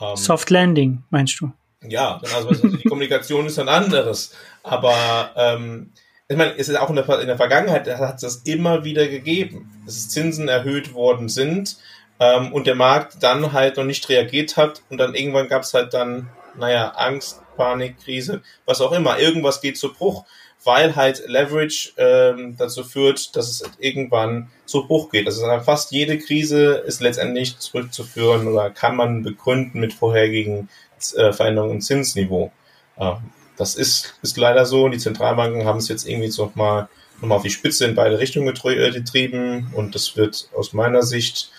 [0.00, 1.52] Ähm, Soft Landing, meinst du?
[1.88, 4.32] Ja, also, also die Kommunikation ist ein anderes.
[4.64, 5.92] Aber ähm,
[6.28, 9.08] ich meine, es ist auch in der, in der Vergangenheit hat es das immer wieder
[9.08, 11.78] gegeben, dass Zinsen erhöht worden sind
[12.20, 15.72] ähm, und der Markt dann halt noch nicht reagiert hat und dann irgendwann gab es
[15.72, 19.18] halt dann, naja, Angst, Panik, Krise, was auch immer.
[19.18, 20.24] Irgendwas geht zu Bruch
[20.64, 25.26] weil halt Leverage ähm, dazu führt, dass es irgendwann zu Bruch geht.
[25.26, 30.68] Also fast jede Krise ist letztendlich zurückzuführen oder kann man begründen mit vorherigen
[31.16, 32.50] äh, Veränderungen im Zinsniveau.
[32.96, 33.12] Äh,
[33.58, 34.88] das ist, ist leider so.
[34.88, 36.88] Die Zentralbanken haben es jetzt irgendwie noch mal,
[37.20, 39.72] noch mal auf die Spitze in beide Richtungen äh, getrieben.
[39.74, 41.50] Und das wird aus meiner Sicht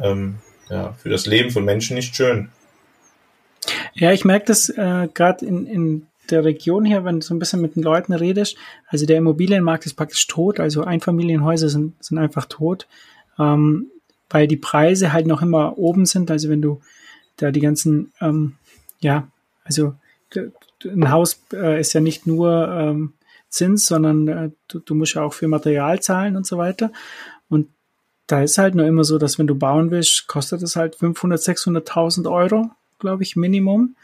[0.00, 0.36] ähm,
[0.70, 2.50] ja, für das Leben von Menschen nicht schön.
[3.94, 7.38] Ja, ich merke das äh, gerade in, in der Region hier, wenn du so ein
[7.38, 8.56] bisschen mit den Leuten redest,
[8.86, 12.86] also der Immobilienmarkt ist praktisch tot, also Einfamilienhäuser sind, sind einfach tot,
[13.38, 13.90] ähm,
[14.30, 16.30] weil die Preise halt noch immer oben sind.
[16.30, 16.80] Also wenn du
[17.38, 18.56] da die ganzen, ähm,
[19.00, 19.26] ja,
[19.64, 19.94] also
[20.84, 23.14] ein Haus äh, ist ja nicht nur ähm,
[23.48, 26.92] Zins, sondern äh, du, du musst ja auch für Material zahlen und so weiter.
[27.48, 27.68] Und
[28.26, 31.40] da ist halt nur immer so, dass wenn du bauen willst, kostet es halt 500,
[31.40, 33.96] 600.000 Euro, glaube ich, Minimum.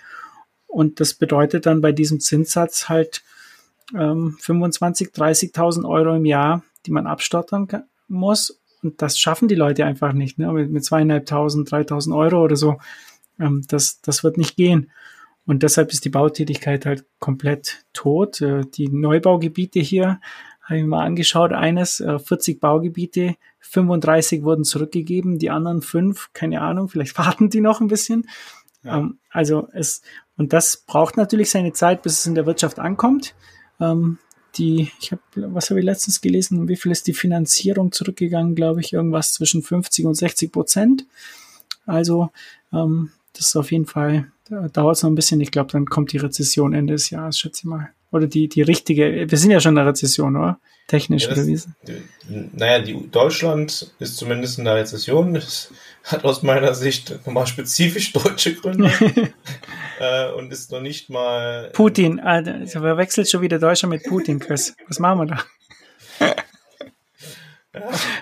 [0.67, 3.23] Und das bedeutet dann bei diesem Zinssatz halt
[3.95, 8.59] ähm, 25, 30.000 Euro im Jahr, die man abstottern kann, muss.
[8.83, 10.51] Und das schaffen die Leute einfach nicht, ne?
[10.53, 12.79] mit, mit zweieinhalbtausend, dreitausend Euro oder so.
[13.39, 14.91] Ähm, das, das wird nicht gehen.
[15.47, 18.41] Und deshalb ist die Bautätigkeit halt komplett tot.
[18.41, 20.21] Äh, die Neubaugebiete hier
[20.63, 21.53] habe ich mal angeschaut.
[21.53, 27.61] Eines, äh, 40 Baugebiete, 35 wurden zurückgegeben, die anderen fünf, keine Ahnung, vielleicht warten die
[27.61, 28.29] noch ein bisschen.
[28.83, 28.99] Ja.
[28.99, 30.03] Ähm, also es,
[30.37, 33.35] und das braucht natürlich seine Zeit, bis es in der Wirtschaft ankommt.
[33.81, 34.19] Ähm,
[34.57, 36.69] die, ich habe, was habe ich letztens gelesen?
[36.69, 38.55] Wie viel ist die Finanzierung zurückgegangen?
[38.55, 41.07] Glaube ich, irgendwas zwischen 50 und 60 Prozent.
[41.87, 42.31] Also
[42.73, 45.41] ähm, das ist auf jeden Fall, da dauert es noch ein bisschen.
[45.41, 47.91] Ich glaube, dann kommt die Rezession Ende des Jahres, schätze ich mal.
[48.11, 50.59] Oder die, die richtige, wir sind ja schon in der Rezession, oder?
[50.87, 51.69] Technisch ja, das,
[52.29, 55.33] Naja, die, Deutschland ist zumindest in der Rezession.
[55.33, 55.73] Das
[56.05, 58.91] hat aus meiner Sicht nochmal spezifisch deutsche Gründe
[59.99, 61.71] äh, und ist noch nicht mal.
[61.73, 64.77] Putin, Alter, also verwechselt schon wieder Deutschland mit Putin, Chris.
[64.87, 65.45] Was machen wir da?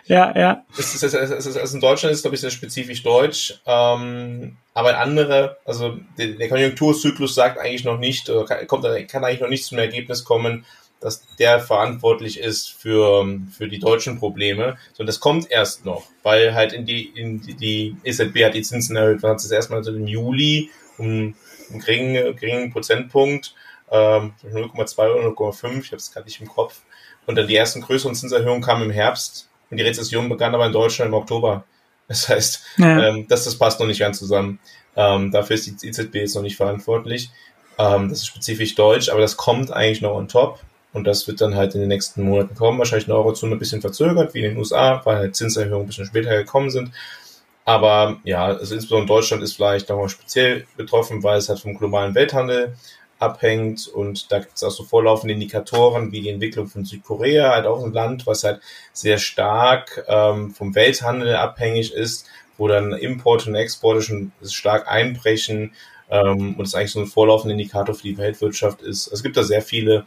[0.07, 0.65] Ja, ja.
[0.79, 3.61] Es ist, es ist, also in Deutschland ist es, glaube ich, sehr spezifisch deutsch.
[3.67, 9.25] Ähm, aber andere, also der, der Konjunkturzyklus sagt eigentlich noch nicht, oder kann, kommt, kann
[9.25, 10.65] eigentlich noch nicht zum Ergebnis kommen,
[11.03, 13.27] dass der verantwortlich ist für,
[13.57, 17.55] für die deutschen Probleme, sondern das kommt erst noch, weil halt in die, in die,
[17.55, 21.35] die EZB hat die Zinsen erhöht, man hat es erstmal im Juli um
[21.71, 23.55] einen geringen, geringen Prozentpunkt,
[23.91, 26.81] ähm, 0,2 oder 0,5, ich habe es gerade nicht im Kopf.
[27.27, 30.73] Und dann die ersten größeren Zinserhöhungen kamen im Herbst und die Rezession begann aber in
[30.73, 31.65] Deutschland im Oktober.
[32.09, 33.09] Das heißt, ja.
[33.09, 34.59] ähm, das, das passt noch nicht ganz zusammen.
[34.97, 37.31] Ähm, dafür ist die EZB jetzt noch nicht verantwortlich.
[37.79, 40.61] Ähm, das ist spezifisch deutsch, aber das kommt eigentlich noch on top.
[40.93, 42.79] Und das wird dann halt in den nächsten Monaten kommen.
[42.79, 45.87] Wahrscheinlich in der Eurozone ein bisschen verzögert, wie in den USA, weil halt Zinserhöhungen ein
[45.87, 46.93] bisschen später gekommen sind.
[47.65, 52.15] Aber ja, also insbesondere Deutschland ist vielleicht nochmal speziell betroffen, weil es halt vom globalen
[52.15, 52.77] Welthandel
[53.23, 57.67] abhängt und da gibt es auch so vorlaufende Indikatoren wie die Entwicklung von Südkorea, halt
[57.67, 58.61] auch ein Land, was halt
[58.93, 62.27] sehr stark ähm, vom Welthandel abhängig ist,
[62.59, 65.73] wo dann Importe und Exporte schon stark einbrechen
[66.11, 69.07] ähm, und es eigentlich so ein vorlaufender Indikator für die Weltwirtschaft ist.
[69.07, 70.05] Also es gibt da sehr viele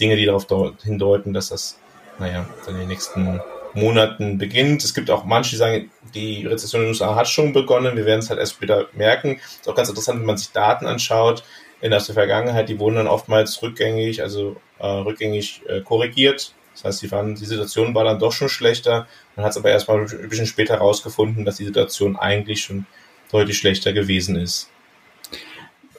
[0.00, 0.46] Dinge, die darauf
[0.82, 1.78] hindeuten, dass das,
[2.18, 3.40] naja, dann in den nächsten
[3.74, 4.84] Monaten beginnt.
[4.84, 7.96] Es gibt auch manche, die sagen, die Rezession in den USA hat schon begonnen.
[7.96, 9.40] Wir werden es halt erst später merken.
[9.60, 11.44] Ist auch ganz interessant, wenn man sich Daten anschaut
[11.84, 12.70] in der Vergangenheit.
[12.70, 16.54] Die wurden dann oftmals rückgängig, also äh, rückgängig äh, korrigiert.
[16.72, 19.06] Das heißt, die, waren, die Situation war dann doch schon schlechter.
[19.36, 22.86] Man hat es aber erstmal ein bisschen später herausgefunden, dass die Situation eigentlich schon
[23.30, 24.70] deutlich schlechter gewesen ist.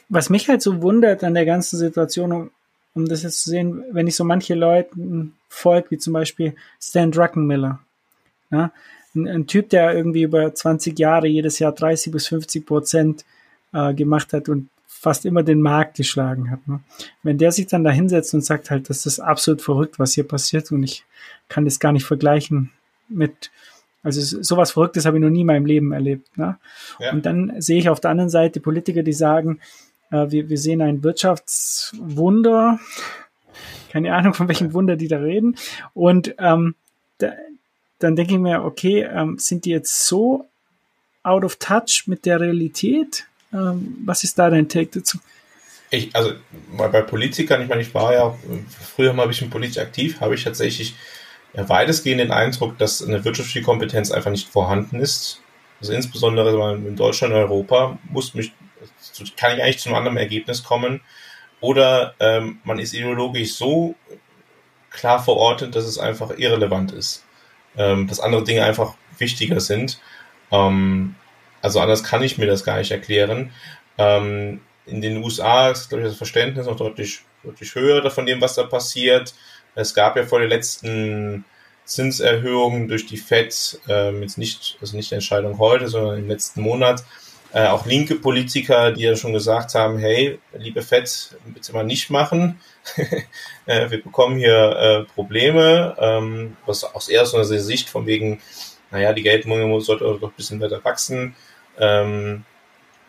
[0.09, 2.51] was mich halt so wundert an der ganzen Situation, um,
[2.95, 7.11] um das jetzt zu sehen, wenn ich so manche Leuten folge, wie zum Beispiel Stan
[7.11, 7.79] Druckenmiller,
[8.49, 8.71] ja,
[9.13, 13.23] ein, ein, Typ, der irgendwie über 20 Jahre jedes Jahr 30 bis 50 Prozent
[13.71, 14.69] äh, gemacht hat und
[15.05, 16.67] fast immer den Markt geschlagen hat.
[16.67, 16.79] Ne?
[17.21, 20.27] Wenn der sich dann da hinsetzt und sagt halt, das ist absolut verrückt, was hier
[20.27, 21.05] passiert und ich
[21.47, 22.71] kann das gar nicht vergleichen
[23.07, 23.51] mit,
[24.01, 26.35] also sowas Verrücktes habe ich noch nie in meinem Leben erlebt.
[26.39, 26.57] Ne?
[26.99, 27.11] Ja.
[27.11, 29.59] Und dann sehe ich auf der anderen Seite Politiker, die sagen,
[30.09, 32.79] äh, wir, wir sehen ein Wirtschaftswunder,
[33.91, 35.55] keine Ahnung, von welchem Wunder die da reden.
[35.93, 36.73] Und ähm,
[37.19, 37.33] da,
[37.99, 40.47] dann denke ich mir, okay, ähm, sind die jetzt so
[41.21, 43.27] out of touch mit der Realität?
[43.55, 45.19] Ähm, was ist da dein Take dazu?
[45.89, 46.33] Ich, also
[46.75, 48.37] bei Politikern, ich meine, ich war ja
[48.95, 50.95] früher mal ein bisschen politisch aktiv, habe ich tatsächlich
[51.53, 55.41] ja, weitestgehend den Eindruck, dass eine wirtschaftliche Kompetenz einfach nicht vorhanden ist.
[55.79, 58.51] Also insbesondere in Deutschland und Europa muss mich,
[59.37, 61.01] kann ich eigentlich zu einem anderen Ergebnis kommen.
[61.61, 63.95] Oder ähm, man ist ideologisch so
[64.89, 67.23] klar verortet, dass es einfach irrelevant ist.
[67.77, 69.99] Ähm, dass andere Dinge einfach wichtiger sind.
[70.51, 71.15] Ähm,
[71.65, 73.51] also anders kann ich mir das gar nicht erklären.
[73.97, 78.39] Ähm, in den USA ist, glaube ich, das Verständnis noch deutlich, deutlich höher von dem,
[78.39, 79.33] was da passiert.
[79.73, 81.43] Es gab ja vor den letzten
[81.85, 86.61] Zinserhöhungen durch die FED, ähm, jetzt nicht, also nicht die Entscheidung heute, sondern im letzten
[86.61, 87.03] Monat,
[87.51, 92.11] äh, auch linke Politiker, die ja schon gesagt haben, hey, liebe FED, bitte mal nicht
[92.11, 92.59] machen.
[93.65, 98.39] äh, wir bekommen hier äh, Probleme, ähm, was aus erster Sicht von wegen,
[98.91, 101.35] naja, die Geldmenge sollte doch ein bisschen weiter wachsen.
[101.79, 102.43] Ähm,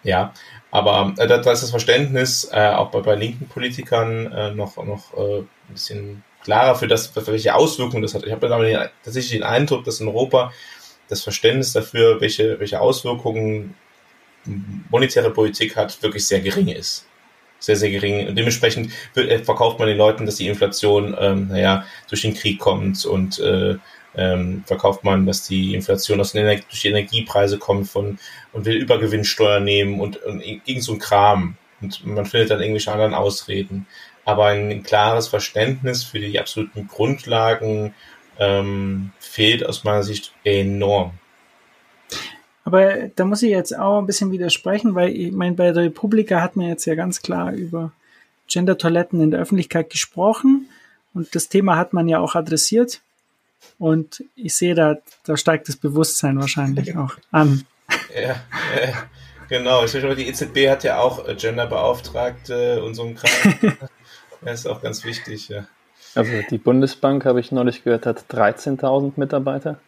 [0.03, 0.33] ja,
[0.71, 5.17] aber äh, da, ist das Verständnis äh, auch bei, bei linken Politikern äh, noch, noch
[5.17, 8.25] äh, ein bisschen klarer für das, für welche Auswirkungen das hat.
[8.25, 10.53] Ich habe aber tatsächlich den Eindruck, dass in Europa
[11.09, 13.75] das Verständnis dafür, welche, welche Auswirkungen
[14.91, 17.07] monetäre Politik hat, wirklich sehr gering ist.
[17.59, 18.29] Sehr, sehr gering.
[18.29, 22.61] Und dementsprechend äh, verkauft man den Leuten, dass die Inflation, ähm, naja, durch den Krieg
[22.61, 23.77] kommt und äh,
[24.17, 28.19] ähm, verkauft man, dass die Inflation aus den Ener durch die Energiepreise kommt von
[28.53, 31.57] und will Übergewinnsteuer nehmen und, und irgend so ein Kram.
[31.81, 33.87] Und man findet dann irgendwelche anderen Ausreden.
[34.25, 37.95] Aber ein klares Verständnis für die absoluten Grundlagen
[38.39, 41.13] ähm, fehlt aus meiner Sicht enorm.
[42.65, 46.41] Aber da muss ich jetzt auch ein bisschen widersprechen, weil ich meine, bei der Republika
[46.41, 47.93] hat man jetzt ja ganz klar über
[48.49, 50.69] Gender-Toiletten in der Öffentlichkeit gesprochen
[51.15, 53.01] und das Thema hat man ja auch adressiert.
[53.79, 57.65] Und ich sehe, da, da steigt das Bewusstsein wahrscheinlich auch an.
[58.15, 58.33] Ja,
[58.75, 58.93] äh,
[59.49, 59.85] genau.
[59.85, 63.77] Ich glaube, die EZB hat ja auch Genderbeauftragte und so ein Kram.
[64.41, 65.67] das ist auch ganz wichtig, ja.
[66.15, 69.79] Also die Bundesbank, habe ich neulich gehört, hat 13.000 Mitarbeiter.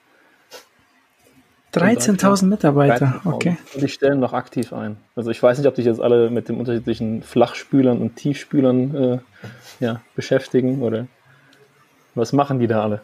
[1.73, 3.57] 13.000 Mitarbeiter, 13 okay.
[3.75, 4.97] Und die stellen noch aktiv ein.
[5.17, 9.19] Also ich weiß nicht, ob die jetzt alle mit den unterschiedlichen Flachspülern und Tiefspülern äh,
[9.81, 11.07] ja, beschäftigen oder
[12.15, 13.03] was machen die da alle?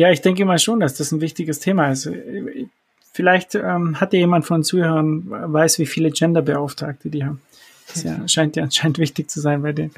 [0.00, 2.10] Ja, ich denke mal schon, dass das ein wichtiges Thema ist.
[3.12, 7.42] Vielleicht ähm, hat ja jemand von Zuhörern weiß, wie viele Genderbeauftragte die haben.
[7.86, 9.90] Das ja, scheint ja anscheinend wichtig zu sein bei denen.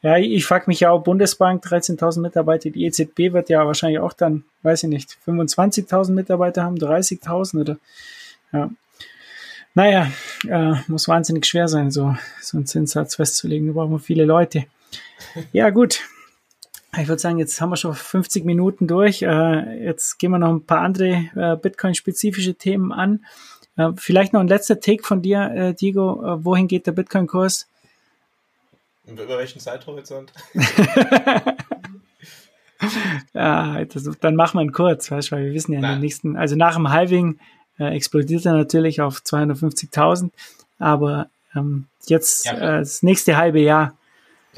[0.00, 4.12] Ja, ich, frage mich ja auch, Bundesbank, 13.000 Mitarbeiter, die EZB wird ja wahrscheinlich auch
[4.12, 7.78] dann, weiß ich nicht, 25.000 Mitarbeiter haben, 30.000 oder,
[8.52, 8.70] ja.
[9.74, 10.12] Naja,
[10.46, 13.66] äh, muss wahnsinnig schwer sein, so, so einen Zinssatz festzulegen.
[13.66, 14.66] Da brauchen wir viele Leute.
[15.52, 16.00] Ja, gut.
[16.96, 19.22] Ich würde sagen, jetzt haben wir schon 50 Minuten durch.
[19.22, 23.26] Äh, jetzt gehen wir noch ein paar andere äh, Bitcoin-spezifische Themen an.
[23.76, 26.38] Äh, vielleicht noch ein letzter Take von dir, Diego.
[26.44, 27.68] wohin geht der Bitcoin-Kurs?
[29.06, 30.32] Über welchen Zeithorizont?
[33.34, 36.00] ja, das, dann machen wir ihn kurz, weißt du, weil wir wissen ja in den
[36.00, 37.38] nächsten, also nach dem Halving
[37.78, 40.30] explodiert er natürlich auf 250.000,
[40.78, 43.97] aber ähm, jetzt ja, das nächste halbe Jahr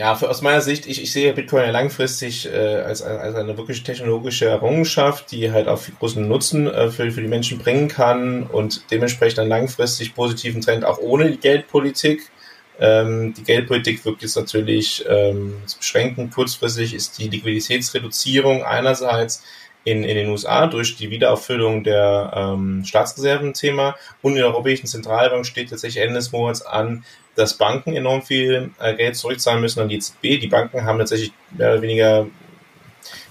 [0.01, 3.83] ja, für, aus meiner Sicht, ich, ich sehe Bitcoin langfristig äh, als, als eine wirklich
[3.83, 8.91] technologische Errungenschaft, die halt auch großen Nutzen äh, für, für die Menschen bringen kann und
[8.91, 12.31] dementsprechend einen langfristig positiven Trend auch ohne die Geldpolitik.
[12.79, 16.31] Ähm, die Geldpolitik wirkt jetzt natürlich ähm, beschränken.
[16.31, 19.45] Kurzfristig ist die Liquiditätsreduzierung einerseits
[19.85, 24.87] in, in den USA durch die Wiederauffüllung der ähm, Staatsreserven Thema und in der Europäischen
[24.87, 27.05] Zentralbank steht tatsächlich Ende des Monats an,
[27.41, 30.41] dass Banken enorm viel äh, Geld zurückzahlen müssen an die EZB.
[30.41, 32.27] Die Banken haben tatsächlich mehr oder weniger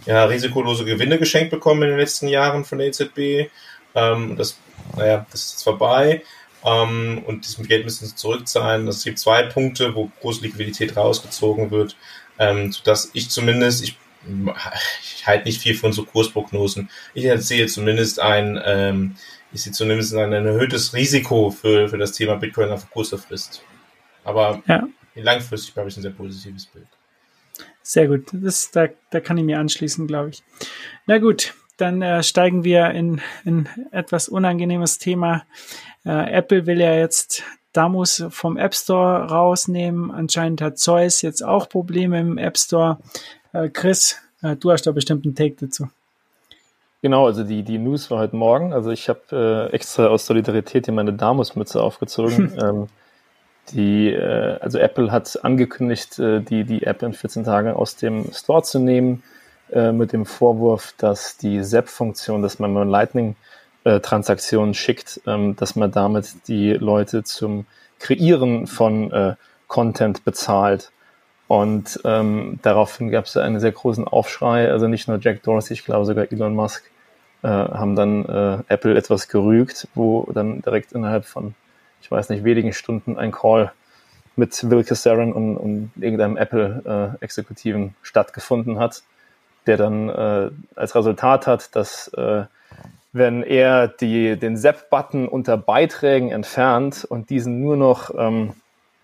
[0.06, 3.50] ja, risikolose Gewinne geschenkt bekommen in den letzten Jahren von der EZB.
[3.96, 4.58] Ähm, das,
[4.98, 6.24] naja, das ist jetzt vorbei.
[6.66, 8.88] Ähm, und diesem Geld müssen sie zurückzahlen.
[8.88, 11.96] Es gibt zwei Punkte, wo große Liquidität rausgezogen wird,
[12.38, 13.98] ähm, sodass ich zumindest, ich,
[15.04, 16.90] ich halte nicht viel von so Kursprognosen.
[17.14, 19.16] Ich sehe zumindest ein, ähm,
[19.54, 23.64] ich sehe zumindest ein, erhöhtes Risiko für, für das Thema Bitcoin auf kurzer Frist.
[24.30, 24.88] Aber ja.
[25.16, 26.88] langfristig, glaube ich, ein sehr positives Bild.
[27.82, 28.28] Sehr gut.
[28.32, 30.44] Das, da, da kann ich mir anschließen, glaube ich.
[31.08, 35.44] Na gut, dann äh, steigen wir in ein etwas unangenehmes Thema.
[36.06, 40.12] Äh, Apple will ja jetzt Damus vom App Store rausnehmen.
[40.12, 43.00] Anscheinend hat Zeus jetzt auch Probleme im App Store.
[43.54, 45.90] Äh, Chris, äh, du hast da bestimmt einen Take dazu.
[47.02, 48.74] Genau, also die, die News war heute Morgen.
[48.74, 52.56] Also ich habe äh, extra aus Solidarität hier meine Damus-Mütze aufgezogen.
[52.62, 52.88] ähm,
[53.72, 58.32] die, äh, also Apple hat angekündigt, äh, die, die App in 14 Tagen aus dem
[58.34, 59.24] Store zu nehmen,
[59.72, 65.92] äh, mit dem Vorwurf, dass die ZAP-Funktion, dass man mit Lightning-Transaktionen schickt, ähm, dass man
[65.92, 67.66] damit die Leute zum
[68.00, 69.36] Kreieren von
[69.68, 70.92] Content bezahlt.
[71.50, 74.72] Und ähm, daraufhin gab es einen sehr großen Aufschrei.
[74.72, 76.90] Also nicht nur Jack Dorsey, ich glaube sogar Elon Musk
[77.42, 81.56] äh, haben dann äh, Apple etwas gerügt, wo dann direkt innerhalb von
[82.02, 83.72] ich weiß nicht, wenigen Stunden ein Call
[84.36, 89.04] mit Will Casarin und, und irgendeinem Apple-Exekutiven äh, stattgefunden hat,
[89.68, 92.46] der dann äh, als Resultat hat, dass äh,
[93.12, 98.54] wenn er die, den Zap-Button unter Beiträgen entfernt und diesen nur noch ähm,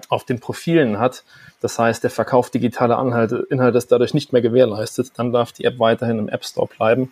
[0.10, 1.24] auf den Profilen hat,
[1.62, 5.66] das heißt, der Verkauf digitaler Inhalte, Inhalte ist dadurch nicht mehr gewährleistet, dann darf die
[5.66, 7.12] App weiterhin im App Store bleiben,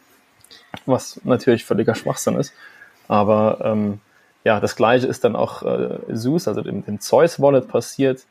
[0.85, 2.53] was natürlich völliger Schwachsinn ist.
[3.07, 3.99] Aber ähm,
[4.43, 8.25] ja, das gleiche ist dann auch äh, SUS, also dem, dem Zeus Wallet passiert.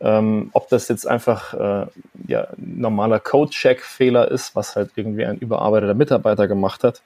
[0.00, 1.86] Ähm, ob das jetzt einfach äh,
[2.26, 7.02] ja, normaler Code-Check-Fehler ist, was halt irgendwie ein überarbeiteter Mitarbeiter gemacht hat,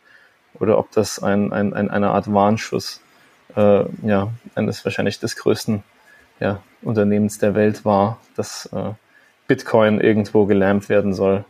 [0.59, 3.03] oder ob das ein, ein, ein eine Art Warnschuss
[3.55, 5.83] äh, ja, eines wahrscheinlich des größten
[6.41, 8.93] ja, Unternehmens der Welt war, dass äh,
[9.47, 11.45] Bitcoin irgendwo gelähmt werden soll,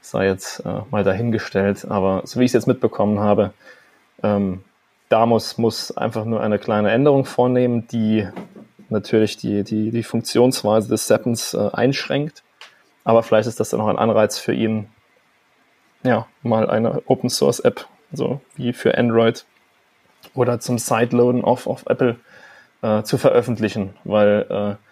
[0.00, 1.86] sei jetzt äh, mal dahingestellt.
[1.88, 3.52] Aber so wie ich es jetzt mitbekommen habe,
[4.22, 4.62] ähm,
[5.12, 8.26] Damos muss einfach nur eine kleine Änderung vornehmen, die
[8.88, 12.42] natürlich die, die, die Funktionsweise des Seppens äh, einschränkt.
[13.04, 14.88] Aber vielleicht ist das dann auch ein Anreiz für ihn,
[16.02, 19.44] ja, mal eine Open Source App, so wie für Android
[20.34, 22.16] oder zum Sideloaden auf, auf Apple
[22.80, 24.82] äh, zu veröffentlichen, weil äh,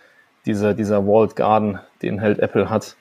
[0.44, 2.96] dieser, dieser Walled Garden, den halt Apple hat,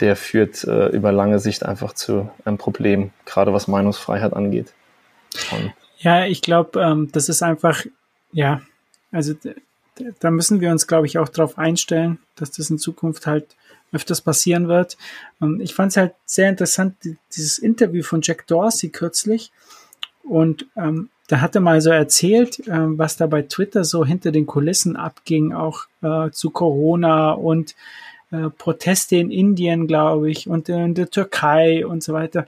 [0.00, 4.72] der führt äh, über lange Sicht einfach zu einem Problem, gerade was Meinungsfreiheit angeht.
[5.52, 7.84] Und ja, ich glaube, ähm, das ist einfach,
[8.32, 8.62] ja,
[9.12, 9.34] also
[10.20, 13.56] da müssen wir uns, glaube ich, auch darauf einstellen, dass das in Zukunft halt
[13.92, 14.96] öfters passieren wird.
[15.40, 16.96] Ähm, ich fand es halt sehr interessant,
[17.34, 19.52] dieses Interview von Jack Dorsey kürzlich.
[20.22, 24.32] Und ähm, da hat er mal so erzählt, ähm, was da bei Twitter so hinter
[24.32, 27.74] den Kulissen abging, auch äh, zu Corona und
[28.30, 32.46] äh, Proteste in Indien, glaube ich, und in der Türkei und so weiter.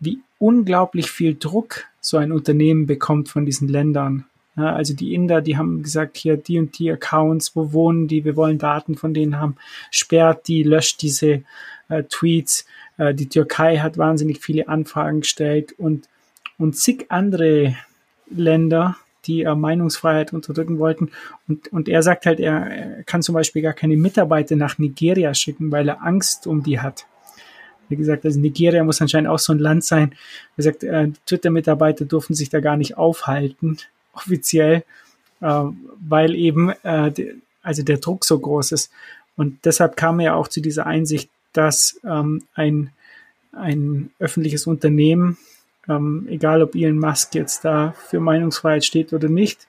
[0.00, 4.24] Wie unglaublich viel Druck so ein Unternehmen bekommt von diesen Ländern.
[4.56, 8.24] Ja, also die Inder, die haben gesagt, hier die und die Accounts, wo wohnen die,
[8.24, 9.56] wir wollen Daten von denen haben,
[9.92, 11.42] sperrt die, löscht diese
[11.88, 12.66] äh, Tweets.
[12.96, 16.08] Äh, die Türkei hat wahnsinnig viele Anfragen gestellt und,
[16.58, 17.76] und zig andere
[18.28, 18.96] Länder,
[19.26, 21.12] die äh, Meinungsfreiheit unterdrücken wollten.
[21.46, 25.34] Und, und er sagt halt, er, er kann zum Beispiel gar keine Mitarbeiter nach Nigeria
[25.34, 27.06] schicken, weil er Angst um die hat.
[27.88, 30.10] Wie gesagt, also Nigeria muss anscheinend auch so ein Land sein.
[30.10, 33.78] Wie gesagt, äh, Twitter-Mitarbeiter durften sich da gar nicht aufhalten,
[34.12, 34.84] offiziell,
[35.40, 35.64] äh,
[36.08, 38.90] weil eben äh, de, also der Druck so groß ist.
[39.36, 42.90] Und deshalb kam er auch zu dieser Einsicht, dass ähm, ein,
[43.52, 45.38] ein öffentliches Unternehmen,
[45.88, 49.66] ähm, egal ob Elon Musk jetzt da für Meinungsfreiheit steht oder nicht,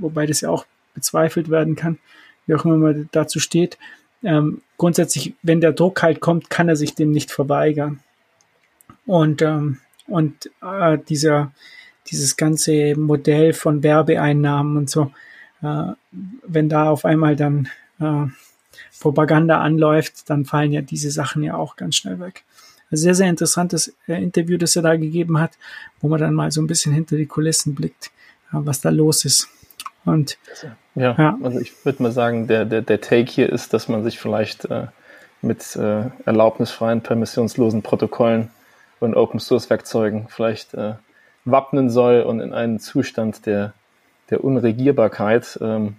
[0.00, 1.98] wobei das ja auch bezweifelt werden kann,
[2.46, 3.78] wie auch immer man dazu steht,
[4.22, 8.00] ähm, grundsätzlich, wenn der Druck halt kommt, kann er sich dem nicht verweigern.
[9.06, 11.52] Und, ähm, und äh, dieser,
[12.08, 15.12] dieses ganze Modell von Werbeeinnahmen und so,
[15.62, 15.92] äh,
[16.46, 17.68] wenn da auf einmal dann
[18.00, 18.26] äh,
[19.00, 22.44] Propaganda anläuft, dann fallen ja diese Sachen ja auch ganz schnell weg.
[22.90, 25.52] Sehr, sehr interessantes äh, Interview, das er da gegeben hat,
[26.00, 28.10] wo man dann mal so ein bisschen hinter die Kulissen blickt,
[28.52, 29.48] äh, was da los ist.
[30.04, 30.38] Und
[30.94, 31.38] ja, ja.
[31.42, 34.64] also ich würde mal sagen, der, der, der Take hier ist, dass man sich vielleicht
[34.66, 34.86] äh,
[35.42, 38.50] mit äh, erlaubnisfreien, permissionslosen Protokollen
[38.98, 40.94] und Open Source Werkzeugen vielleicht äh,
[41.44, 43.72] wappnen soll und in einen Zustand der,
[44.30, 45.96] der Unregierbarkeit ähm,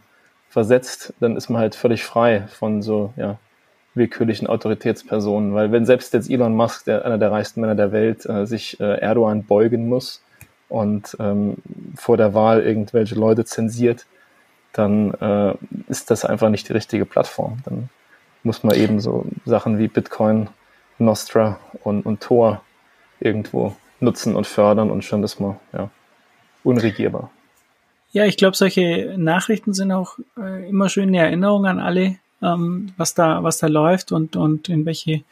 [0.49, 3.37] versetzt, dann ist man halt völlig frei von so ja,
[3.95, 5.53] willkürlichen Autoritätspersonen.
[5.53, 8.79] Weil wenn selbst jetzt Elon Musk, der einer der reichsten Männer der Welt, äh, sich
[8.79, 10.21] äh, Erdogan beugen muss,
[10.71, 11.57] und ähm,
[11.95, 14.05] vor der Wahl irgendwelche Leute zensiert,
[14.73, 15.53] dann äh,
[15.89, 17.57] ist das einfach nicht die richtige Plattform.
[17.65, 17.89] Dann
[18.43, 20.49] muss man eben so Sachen wie Bitcoin,
[20.97, 22.61] Nostra und, und Tor
[23.19, 25.89] irgendwo nutzen und fördern und schon ist man ja,
[26.63, 27.29] unregierbar.
[28.11, 33.13] Ja, ich glaube, solche Nachrichten sind auch äh, immer in Erinnerung an alle, ähm, was
[33.13, 35.23] da, was da läuft und, und in welche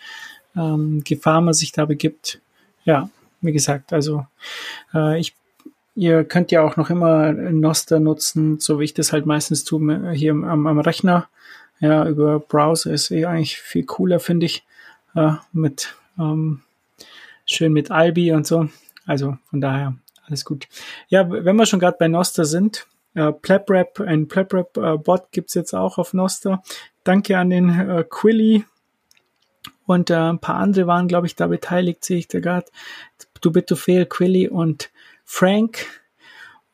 [0.56, 2.42] ähm, Gefahr man sich da begibt.
[2.84, 3.10] Ja,
[3.42, 4.26] wie gesagt, also
[4.94, 5.36] äh, ich
[6.00, 10.12] Ihr könnt ja auch noch immer Noster nutzen, so wie ich das halt meistens tue,
[10.14, 11.28] hier am, am Rechner.
[11.82, 14.64] Ja, über Browser ist eh eigentlich viel cooler, finde ich.
[15.14, 16.62] Äh, mit ähm,
[17.46, 18.70] schön mit Albi und so.
[19.06, 19.94] Also von daher
[20.26, 20.70] alles gut.
[21.10, 25.74] Ja, wenn wir schon gerade bei Noster sind, äh, PlebRap, ein PlebRap-Bot äh, gibt's jetzt
[25.74, 26.64] auch auf Noster.
[27.04, 28.64] Danke an den äh, Quilly
[29.86, 32.68] und äh, ein paar andere waren, glaube ich, da beteiligt, sehe ich da gerade.
[33.42, 34.90] Dubitofel, Quilly und
[35.26, 35.86] Frank.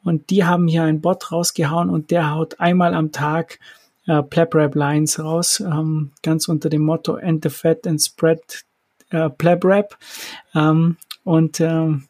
[0.03, 3.59] Und die haben hier einen Bot rausgehauen und der haut einmal am Tag
[4.07, 8.63] äh, PlebRap Lines raus, ähm, ganz unter dem Motto End the Fat and Spread
[9.09, 9.97] äh, PlebRap.
[10.53, 12.07] Ähm, und ähm,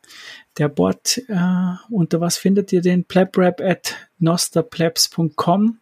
[0.57, 3.05] der Bot, äh, unter was findet ihr den?
[3.05, 5.79] PlebRap at nosterplebs.com.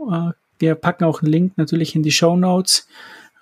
[0.00, 2.88] Äh, wir packen auch einen Link natürlich in die Show Notes.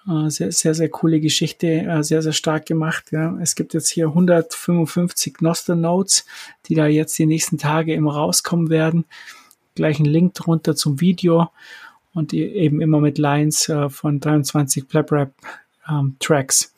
[0.08, 3.06] Äh, sehr, sehr, sehr coole Geschichte, äh, sehr, sehr stark gemacht.
[3.10, 3.36] Ja.
[3.40, 6.24] Es gibt jetzt hier 155 Noster Notes,
[6.66, 9.04] die da jetzt die nächsten Tage immer rauskommen werden.
[9.74, 11.50] Gleich ein Link drunter zum Video
[12.14, 15.34] und eben immer mit Lines äh, von 23 Plap
[15.88, 16.74] ähm, Tracks.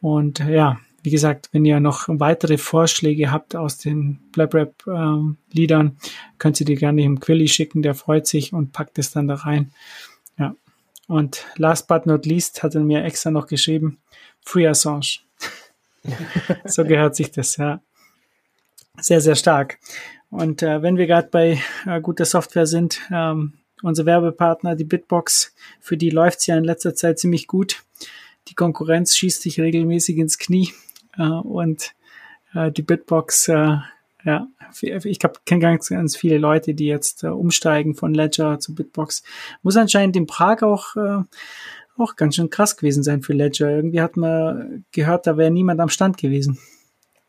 [0.00, 5.36] Und ja, wie gesagt, wenn ihr noch weitere Vorschläge habt aus den Blab Rap ähm,
[6.38, 9.36] könnt ihr die gerne im Quilly schicken, der freut sich und packt es dann da
[9.36, 9.70] rein.
[10.36, 10.56] Ja.
[11.06, 13.98] Und last but not least hat er mir extra noch geschrieben,
[14.44, 15.20] Free Assange.
[16.64, 17.80] so gehört sich das, ja.
[18.98, 19.78] Sehr, sehr stark.
[20.30, 25.54] Und äh, wenn wir gerade bei äh, guter Software sind, ähm, unser Werbepartner, die Bitbox,
[25.80, 27.82] für die läuft's ja in letzter Zeit ziemlich gut.
[28.48, 30.72] Die Konkurrenz schießt sich regelmäßig ins Knie.
[31.16, 31.94] Äh, und
[32.54, 33.76] äh, die Bitbox, äh,
[34.26, 34.48] ja,
[34.82, 39.22] ich kenne ganz, ganz viele Leute, die jetzt umsteigen von Ledger zu Bitbox.
[39.62, 40.96] Muss anscheinend in Prag auch
[41.98, 43.70] auch ganz schön krass gewesen sein für Ledger.
[43.70, 46.58] Irgendwie hat man gehört, da wäre niemand am Stand gewesen.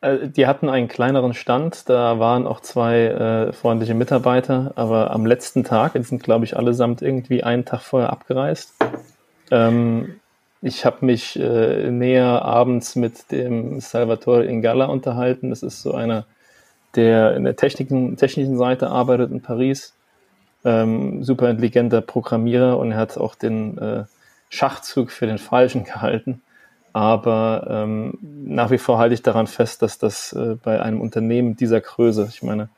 [0.04, 5.64] Die hatten einen kleineren Stand, da waren auch zwei äh, freundliche Mitarbeiter, aber am letzten
[5.64, 8.76] Tag, die sind glaube ich allesamt irgendwie einen Tag vorher abgereist,
[9.50, 10.20] ähm,
[10.62, 15.50] ich habe mich äh, näher abends mit dem Salvatore Ingala unterhalten.
[15.50, 16.26] Das ist so einer,
[16.98, 19.94] der in der Techniken, technischen Seite arbeitet in Paris.
[20.66, 24.04] Ähm, super intelligenter Programmierer und er hat auch den äh,
[24.50, 26.42] Schachzug für den Falschen gehalten.
[26.92, 31.56] Aber ähm, nach wie vor halte ich daran fest, dass das äh, bei einem Unternehmen
[31.56, 32.70] dieser Größe, ich meine,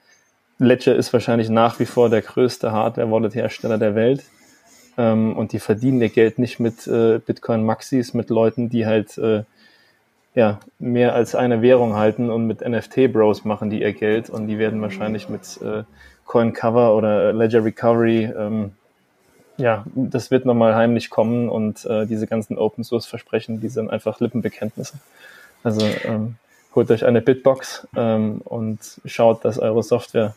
[0.59, 4.23] Ledger ist wahrscheinlich nach wie vor der größte Hardware-Wallet-Hersteller der Welt
[4.97, 9.43] ähm, und die verdienen ihr Geld nicht mit äh, Bitcoin-Maxis, mit Leuten, die halt äh,
[10.39, 14.57] ja, mehr als eine Währung halten und mit NFT-Bros machen die ihr Geld und die
[14.57, 15.83] werden wahrscheinlich mit äh,
[16.25, 18.71] Coin Cover oder Ledger Recovery, ähm,
[19.57, 23.89] ja, das wird nochmal heimlich kommen und äh, diese ganzen Open Source Versprechen, die sind
[23.89, 24.93] einfach Lippenbekenntnisse.
[25.61, 26.35] Also ähm,
[26.73, 30.35] holt euch eine Bitbox ähm, und schaut, dass eure Software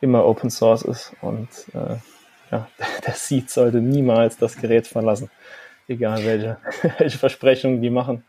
[0.00, 1.98] immer Open Source ist und äh,
[2.50, 2.66] ja,
[3.06, 5.30] der Seed sollte niemals das Gerät verlassen,
[5.86, 6.56] egal welche,
[6.98, 8.24] welche Versprechungen die machen.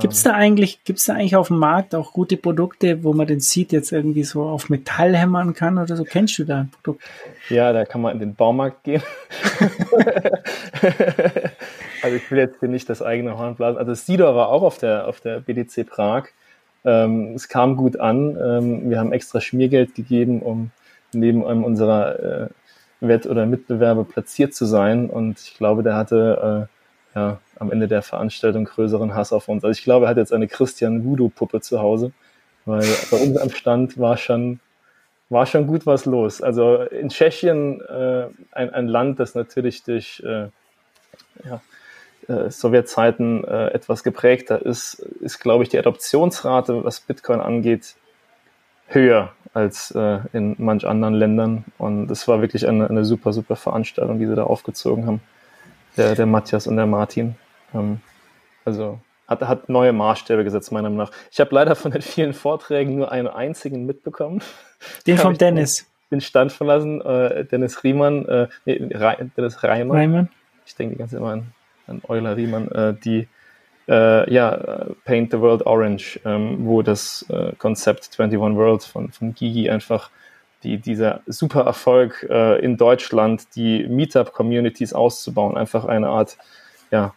[0.00, 3.26] Gibt es da eigentlich, gibt's da eigentlich auf dem Markt auch gute Produkte, wo man
[3.26, 6.04] den Seed jetzt irgendwie so auf Metall hämmern kann oder so?
[6.04, 7.02] Kennst du da ein Produkt?
[7.48, 9.02] Ja, da kann man in den Baumarkt gehen.
[12.02, 13.78] also ich will jetzt hier nicht das eigene Horn blasen.
[13.78, 16.28] Also Sidor war auch auf der, auf der BDC Prag.
[16.84, 18.36] Ähm, es kam gut an.
[18.40, 20.70] Ähm, wir haben extra Schmiergeld gegeben, um
[21.12, 22.48] neben einem unserer äh,
[23.00, 25.10] Wett- oder Mitbewerber platziert zu sein.
[25.10, 26.68] Und ich glaube, der hatte
[27.14, 29.62] äh, ja, am Ende der Veranstaltung größeren Hass auf uns.
[29.62, 32.10] Also ich glaube, er hat jetzt eine Christian Voodoo-Puppe zu Hause,
[32.64, 34.60] weil bei uns am Stand war schon,
[35.28, 36.42] war schon gut was los.
[36.42, 40.48] Also in Tschechien äh, ein, ein Land, das natürlich durch äh,
[41.44, 41.60] ja,
[42.28, 47.94] äh, Sowjetzeiten äh, etwas geprägter ist, ist, glaube ich, die Adoptionsrate, was Bitcoin angeht,
[48.86, 51.64] höher als äh, in manch anderen Ländern.
[51.76, 55.20] Und es war wirklich eine, eine super, super Veranstaltung, die sie da aufgezogen haben.
[55.96, 57.34] Der, der Matthias und der Martin.
[57.74, 58.00] Ähm,
[58.64, 61.12] also hat, hat neue Maßstäbe gesetzt, meiner Meinung nach.
[61.30, 64.42] Ich habe leider von den vielen Vorträgen nur einen einzigen mitbekommen.
[65.06, 65.86] Den von Dennis.
[66.10, 67.00] Den Stand verlassen.
[67.00, 69.96] Äh, Dennis Riemann, äh, nee, Re Dennis Reimann.
[69.96, 70.28] Reimann.
[70.66, 71.52] Ich denke die ganze Zeit immer an,
[71.86, 73.28] an Euler Riemann, äh, die
[73.88, 79.34] äh, ja, Paint the World Orange, ähm, wo das äh, Konzept 21 Worlds von, von
[79.34, 80.10] Gigi einfach
[80.62, 86.36] die, dieser super Erfolg äh, in Deutschland, die Meetup-Communities auszubauen, einfach eine Art,
[86.90, 87.14] ja,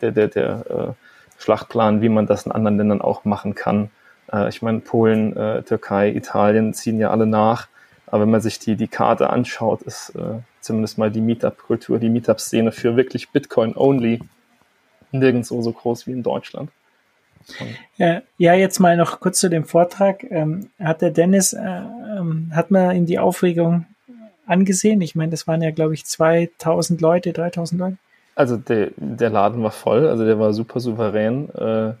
[0.00, 3.90] der, der, der äh, Schlachtplan, wie man das in anderen Ländern auch machen kann.
[4.32, 7.68] Äh, ich meine, Polen, äh, Türkei, Italien ziehen ja alle nach.
[8.06, 12.08] Aber wenn man sich die, die Karte anschaut, ist äh, zumindest mal die Meetup-Kultur, die
[12.08, 14.20] Meetup-Szene für wirklich Bitcoin-only
[15.12, 16.70] nirgendwo so groß wie in Deutschland.
[17.96, 20.24] Ja, jetzt mal noch kurz zu dem Vortrag.
[20.30, 23.86] Ähm, hat der Dennis, äh, ähm, hat man in die Aufregung
[24.46, 25.00] angesehen?
[25.00, 27.96] Ich meine, das waren ja, glaube ich, 2000 Leute, 3000 Leute.
[28.36, 31.48] Also der, der Laden war voll, also der war super souverän.
[31.54, 31.94] Äh,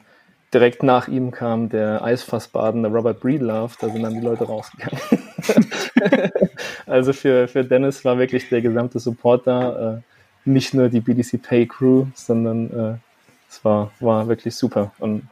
[0.52, 5.00] direkt nach ihm kam der Eisfassbadende Robert Breedlove, da sind dann die Leute rausgegangen.
[6.86, 10.00] also für, für Dennis war wirklich der gesamte Support da, äh,
[10.44, 12.98] nicht nur die BDC Pay Crew, sondern äh,
[13.48, 14.92] es war, war wirklich super.
[14.98, 15.26] Und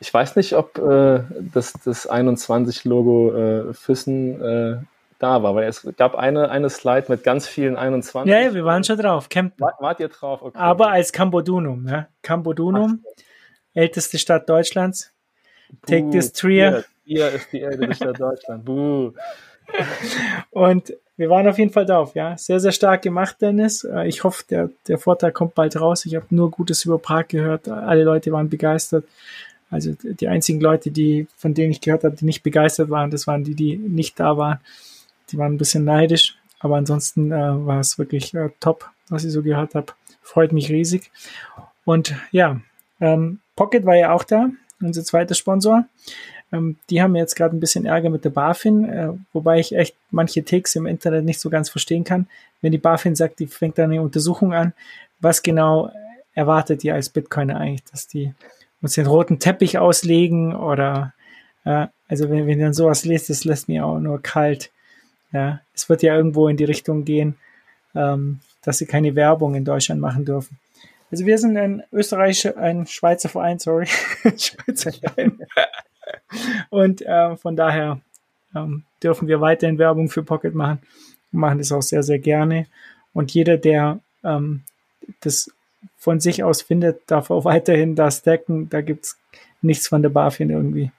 [0.00, 1.22] ich weiß nicht, ob äh,
[1.52, 4.76] das, das 21-Logo äh, Füssen äh,
[5.20, 8.30] da war, weil es gab eine, eine Slide mit ganz vielen 21.
[8.30, 9.28] Ja, ja wir waren schon drauf.
[9.28, 10.42] Camp War, wart ihr drauf?
[10.42, 10.58] Okay.
[10.58, 11.86] Aber als Cambodunum.
[11.86, 12.08] Ja?
[12.22, 13.04] Cambodunum,
[13.74, 15.12] älteste Stadt Deutschlands.
[15.86, 16.84] Take Buh, this Trier.
[17.04, 18.64] Trier ist die älteste Stadt Deutschlands.
[18.64, 19.12] Buh.
[20.50, 22.36] Und wir waren auf jeden Fall drauf, ja.
[22.38, 23.84] Sehr, sehr stark gemacht, Dennis.
[23.84, 26.06] Äh, Ich hoffe, der, der Vortrag kommt bald raus.
[26.06, 27.68] Ich habe nur Gutes über Prag gehört.
[27.68, 29.04] Alle Leute waren begeistert.
[29.70, 33.26] Also die einzigen Leute, die, von denen ich gehört habe, die nicht begeistert waren, das
[33.26, 34.58] waren die, die nicht da waren.
[35.32, 36.36] Die waren ein bisschen neidisch.
[36.58, 39.92] Aber ansonsten äh, war es wirklich äh, top, was ich so gehört habe.
[40.22, 41.10] Freut mich riesig.
[41.84, 42.60] Und ja,
[43.00, 44.50] ähm, Pocket war ja auch da,
[44.80, 45.86] unser zweiter Sponsor.
[46.52, 49.96] Ähm, die haben jetzt gerade ein bisschen Ärger mit der BaFin, äh, wobei ich echt
[50.10, 52.28] manche Ticks im Internet nicht so ganz verstehen kann.
[52.60, 54.74] Wenn die BaFin sagt, die fängt da eine Untersuchung an,
[55.20, 55.90] was genau
[56.34, 58.34] erwartet ihr als Bitcoiner eigentlich, dass die
[58.82, 61.12] uns den roten Teppich auslegen oder
[61.64, 64.70] äh, also wenn, wenn ihr dann sowas lest, das lässt mir auch nur kalt.
[65.32, 67.36] Ja, es wird ja irgendwo in die Richtung gehen,
[67.94, 70.58] ähm, dass sie keine Werbung in Deutschland machen dürfen.
[71.10, 73.86] Also wir sind ein österreichischer, ein Schweizer Verein, sorry,
[74.22, 75.40] Schweizer Verein.
[76.70, 78.00] Und äh, von daher
[78.54, 80.80] ähm, dürfen wir weiterhin Werbung für Pocket machen.
[81.30, 82.66] Wir machen das auch sehr, sehr gerne.
[83.12, 84.62] Und jeder, der ähm,
[85.20, 85.50] das
[85.96, 88.68] von sich aus findet, darf auch weiterhin da stacken.
[88.68, 89.18] Da gibt's
[89.62, 90.92] nichts von der BaFin irgendwie.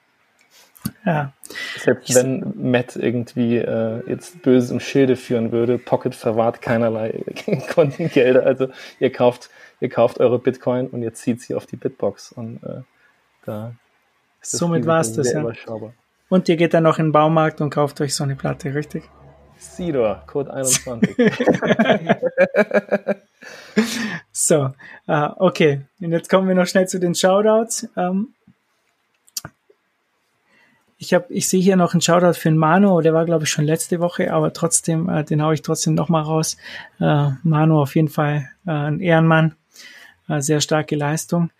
[1.04, 1.32] Ja.
[1.82, 7.22] Selbst wenn Matt irgendwie äh, jetzt böse im Schilde führen würde, Pocket verwahrt keinerlei
[7.74, 8.46] Kontengelder.
[8.46, 8.68] Also
[9.00, 12.32] ihr kauft, ihr kauft eure Bitcoin und ihr zieht sie auf die Bitbox.
[12.32, 12.82] Und äh,
[13.44, 13.74] da
[14.40, 15.44] ist das Somit Risiko war's das, ja.
[16.28, 19.04] Und ihr geht dann noch in den Baumarkt und kauft euch so eine Platte, richtig?
[19.58, 21.16] Sidor, Code 21.
[24.32, 24.70] So,
[25.06, 25.82] äh, okay.
[26.00, 27.88] Und jetzt kommen wir noch schnell zu den Shoutouts.
[27.96, 28.28] Ähm,
[31.02, 33.50] ich habe, ich sehe hier noch einen Shoutout für den Manu, der war glaube ich
[33.50, 36.56] schon letzte Woche, aber trotzdem, äh, den haue ich trotzdem nochmal raus.
[37.00, 39.56] Äh, Manu auf jeden Fall äh, ein Ehrenmann,
[40.28, 41.50] äh, sehr starke Leistung.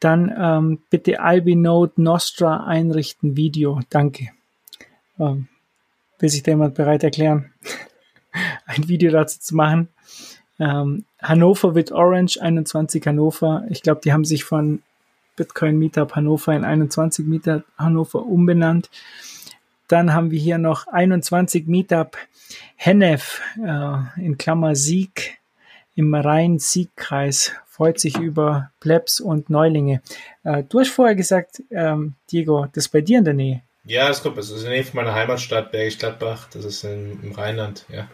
[0.00, 4.28] Dann ähm, bitte Albinode Nostra einrichten Video, danke.
[5.20, 5.48] Ähm,
[6.18, 7.52] will sich da jemand bereit erklären,
[8.64, 9.88] ein Video dazu zu machen?
[10.58, 13.64] Ähm, Hannover with Orange, 21 Hannover.
[13.68, 14.82] Ich glaube, die haben sich von
[15.38, 18.90] Bitcoin Meetup Hannover in 21 Meetup Hannover umbenannt.
[19.86, 22.18] Dann haben wir hier noch 21 Meetup
[22.76, 25.38] Hennef äh, in Klammer Sieg
[25.94, 27.52] im Rhein-Sieg-Kreis.
[27.66, 30.02] Freut sich über Plebs und Neulinge.
[30.44, 33.62] Äh, du hast vorher gesagt, ähm, Diego, das ist bei dir in der Nähe.
[33.84, 34.36] Ja, das kommt.
[34.36, 36.48] Das ist in der Nähe von meiner Heimatstadt, Bergisch Gladbach.
[36.52, 38.08] Das ist in, im Rheinland, ja.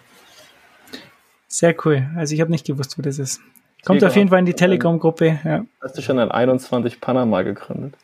[1.49, 2.09] Sehr cool.
[2.17, 3.41] Also ich habe nicht gewusst, wo das ist.
[3.85, 5.41] Kommt auf jeden Fall in die Telegram-Gruppe.
[5.45, 5.65] Ja.
[5.83, 7.95] Hast du schon ein 21 Panama gegründet?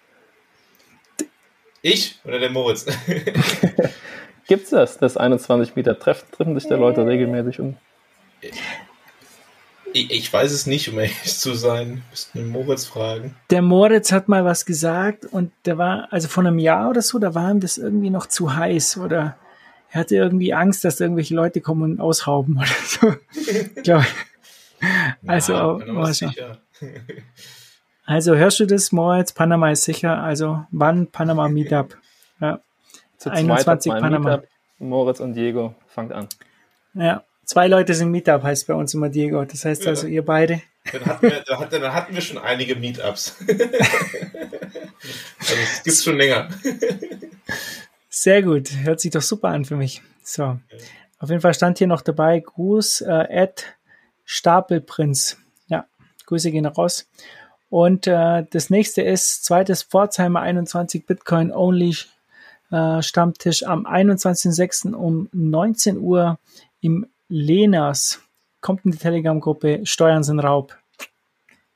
[1.83, 2.87] Ich oder der Moritz?
[4.47, 5.99] Gibt's das, das 21 Meter?
[5.99, 7.77] Treffen, treffen sich da Leute regelmäßig um?
[9.93, 12.03] ich, ich weiß es nicht, um ehrlich zu sein.
[12.11, 13.35] Müssten den Moritz fragen.
[13.51, 17.19] Der Moritz hat mal was gesagt und der war, also vor einem Jahr oder so,
[17.19, 19.37] da war ihm das irgendwie noch zu heiß oder
[19.91, 23.15] er hatte irgendwie Angst, dass da irgendwelche Leute kommen und ausrauben oder so.
[23.83, 24.30] Glaube ich.
[25.27, 26.59] Also, Ja, Panama ist sicher.
[28.07, 29.33] also hörst du das, Moritz?
[29.33, 30.23] Panama ist sicher.
[30.23, 31.97] Also wann Panama Meetup?
[32.41, 32.59] Ja,
[33.19, 34.31] Zu 21 zweit Panama.
[34.31, 34.49] Meetup.
[34.79, 36.29] Moritz und Diego, fangt an.
[36.95, 37.23] ja.
[37.45, 39.45] Zwei Leute sind Meetup, heißt bei uns immer Diego.
[39.45, 40.63] Das heißt also ihr beide.
[40.93, 43.37] Dann hatten wir, dann hatten- wir schon einige Meetups.
[43.41, 43.65] also
[45.39, 46.49] es gibt's schon länger.
[48.09, 50.01] Sehr gut, hört sich doch super an für mich.
[50.23, 50.59] So,
[51.19, 53.65] auf jeden Fall stand hier noch dabei, Gruß äh, at
[54.33, 55.39] Stapelprinz.
[55.67, 55.87] Ja,
[56.27, 57.09] Grüße gehen raus.
[57.69, 61.97] Und äh, das nächste ist zweites Pforzheimer 21 Bitcoin Only
[62.71, 64.95] äh, Stammtisch am 21.06.
[64.95, 66.39] um 19 Uhr
[66.81, 68.21] im Lenas.
[68.61, 70.77] Kommt in die Telegram-Gruppe Steuern sind Raub.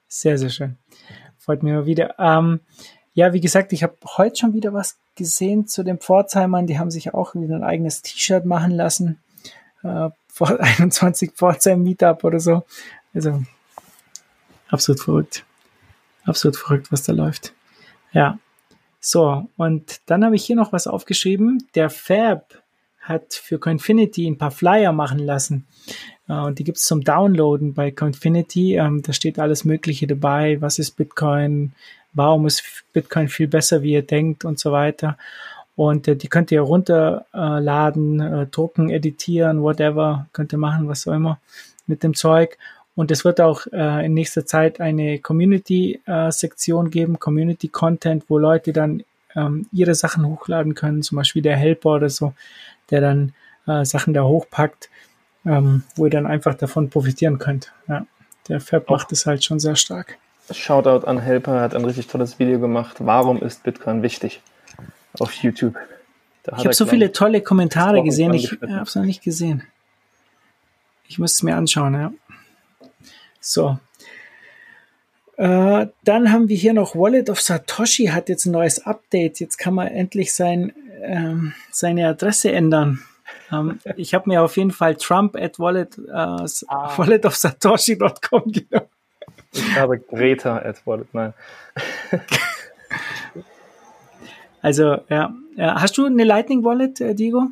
[0.06, 0.78] Sehr, sehr schön.
[1.38, 2.14] Freut mich mal wieder.
[2.20, 2.60] Ähm,
[3.14, 6.68] ja, wie gesagt, ich habe heute schon wieder was gesehen zu den Pforzheimern.
[6.68, 9.18] Die haben sich auch wieder ein eigenes T-Shirt machen lassen.
[9.82, 10.10] Äh,
[10.40, 12.64] 21 Pforzheim Meetup oder so.
[13.14, 13.42] Also
[14.68, 15.44] absolut verrückt.
[16.24, 17.52] Absolut verrückt, was da läuft.
[18.12, 18.38] Ja.
[19.00, 21.68] So, und dann habe ich hier noch was aufgeschrieben.
[21.74, 22.62] Der Fab
[23.00, 25.66] hat für Coinfinity ein paar Flyer machen lassen.
[26.28, 28.76] Äh, und die gibt's zum Downloaden bei Coinfinity.
[28.76, 30.60] Ähm, da steht alles Mögliche dabei.
[30.60, 31.72] Was ist Bitcoin?
[32.14, 32.62] Warum ist
[32.92, 35.18] Bitcoin viel besser, wie ihr denkt und so weiter.
[35.76, 40.26] Und äh, die könnt ihr runterladen, äh, drucken, editieren, whatever.
[40.32, 41.40] Könnt ihr machen, was auch immer
[41.86, 42.58] mit dem Zeug.
[42.94, 48.72] Und es wird auch äh, in nächster Zeit eine Community-Sektion äh, geben, Community-Content, wo Leute
[48.72, 49.02] dann
[49.34, 52.34] ähm, ihre Sachen hochladen können, zum Beispiel der Helper oder so,
[52.90, 53.32] der dann
[53.66, 54.90] äh, Sachen da hochpackt,
[55.44, 57.72] ähm, wo ihr dann einfach davon profitieren könnt.
[57.88, 58.06] Ja,
[58.48, 60.18] der Fab macht es halt schon sehr stark.
[60.50, 62.98] Shoutout an Helper, hat ein richtig tolles Video gemacht.
[63.00, 64.40] Warum ist Bitcoin wichtig?
[65.18, 65.76] Auf YouTube.
[66.56, 69.62] ich habe so viele tolle Kommentare gesehen, ich habe es noch nicht gesehen.
[71.06, 72.12] Ich müsste es mir anschauen, ja.
[73.40, 73.78] So.
[75.36, 79.40] Äh, dann haben wir hier noch Wallet of Satoshi hat jetzt ein neues Update.
[79.40, 83.02] Jetzt kann man endlich sein, ähm, seine Adresse ändern.
[83.52, 86.46] Ähm, ich habe mir auf jeden Fall Trump at wallet, äh, ah.
[86.96, 88.88] walletofsatoshi.com genommen.
[89.52, 91.34] Ich habe Greta at wallet, nein.
[94.64, 95.34] also, ja.
[95.58, 97.48] Hast du eine Lightning Wallet, äh, Diego?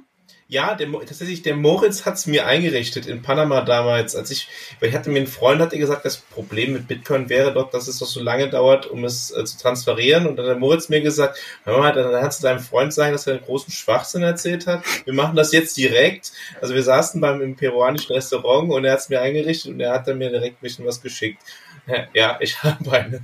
[0.49, 4.49] Ja, der, tatsächlich, der Moritz hat es mir eingerichtet in Panama damals, als ich,
[4.81, 7.87] weil ich hatte mir einen Freund, hat gesagt, das Problem mit Bitcoin wäre doch, dass
[7.87, 10.27] es doch so lange dauert, um es äh, zu transferieren.
[10.27, 13.13] Und dann hat der Moritz mir gesagt, hör mal, dann kannst du deinem Freund sagen,
[13.13, 14.83] dass er einen großen Schwachsinn erzählt hat.
[15.05, 16.33] Wir machen das jetzt direkt.
[16.63, 19.93] Also wir saßen beim im peruanischen Restaurant und er hat es mir eingerichtet und er
[19.93, 21.43] hat dann mir direkt ein bisschen was geschickt.
[22.15, 23.21] Ja, ich habe eine.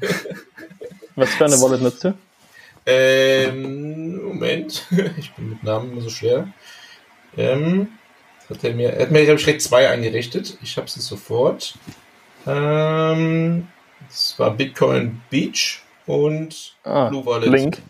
[1.15, 2.15] Was für eine Wallet nutzt du?
[2.91, 4.87] Ähm, Moment,
[5.19, 6.49] ich bin mit Namen immer so schwer.
[7.37, 7.89] Ähm,
[8.49, 10.57] hat er mir, er hat mir, glaube ich, direkt zwei eingerichtet.
[10.63, 11.75] Ich habe sie sofort.
[12.47, 13.69] Ähm,
[14.09, 17.51] das war Bitcoin Beach und ah, Blue Wallet.
[17.51, 17.83] Link.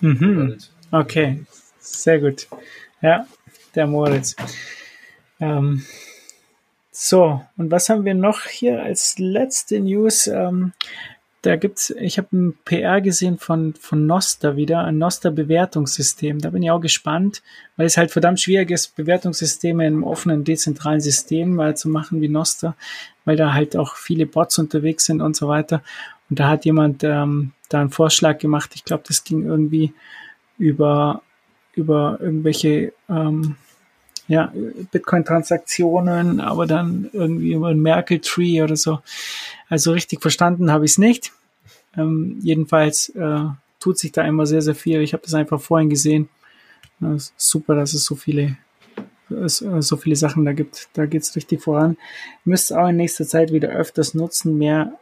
[0.00, 0.56] Mhm.
[0.90, 1.44] Okay,
[1.78, 2.48] sehr gut.
[3.02, 3.26] Ja,
[3.74, 4.34] der Moritz.
[5.40, 5.84] Ähm,
[6.90, 10.26] so, und was haben wir noch hier als letzte News?
[10.26, 10.72] Ähm,
[11.42, 16.38] da gibt's, ich habe ein PR gesehen von, von Noster wieder, ein Noster-Bewertungssystem.
[16.38, 17.42] Da bin ich auch gespannt,
[17.76, 22.28] weil es halt verdammt schwierig ist, Bewertungssysteme im offenen, dezentralen System mal zu machen wie
[22.28, 22.76] Noster,
[23.24, 25.82] weil da halt auch viele Bots unterwegs sind und so weiter.
[26.28, 28.72] Und da hat jemand ähm, da einen Vorschlag gemacht.
[28.74, 29.94] Ich glaube, das ging irgendwie
[30.58, 31.22] über,
[31.74, 33.56] über irgendwelche ähm,
[34.30, 34.52] ja,
[34.92, 39.00] Bitcoin-Transaktionen, aber dann irgendwie über ein Merkle-Tree oder so.
[39.68, 41.32] Also richtig verstanden habe ich es nicht.
[41.96, 43.40] Ähm, jedenfalls äh,
[43.80, 45.00] tut sich da immer sehr, sehr viel.
[45.00, 46.28] Ich habe das einfach vorhin gesehen.
[47.02, 48.56] Äh, super, dass es so viele
[49.30, 50.88] äh, so viele Sachen da gibt.
[50.92, 51.96] Da geht es richtig voran.
[52.44, 54.92] Müsst auch in nächster Zeit wieder öfters nutzen, mehr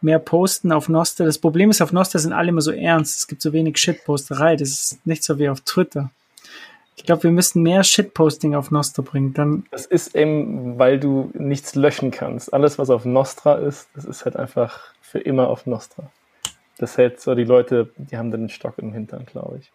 [0.00, 1.26] mehr posten auf Noster.
[1.26, 3.18] Das Problem ist, auf Noster sind alle immer so ernst.
[3.18, 4.56] Es gibt so wenig Shitposterei.
[4.56, 6.10] Das ist nicht so wie auf Twitter.
[6.96, 9.34] Ich glaube, wir müssen mehr Shitposting auf Nostra bringen.
[9.34, 12.52] Dann das ist eben, weil du nichts löschen kannst.
[12.52, 16.10] Alles, was auf Nostra ist, das ist halt einfach für immer auf Nostra.
[16.78, 19.72] Das hält so die Leute, die haben dann einen Stock im Hintern, glaube ich.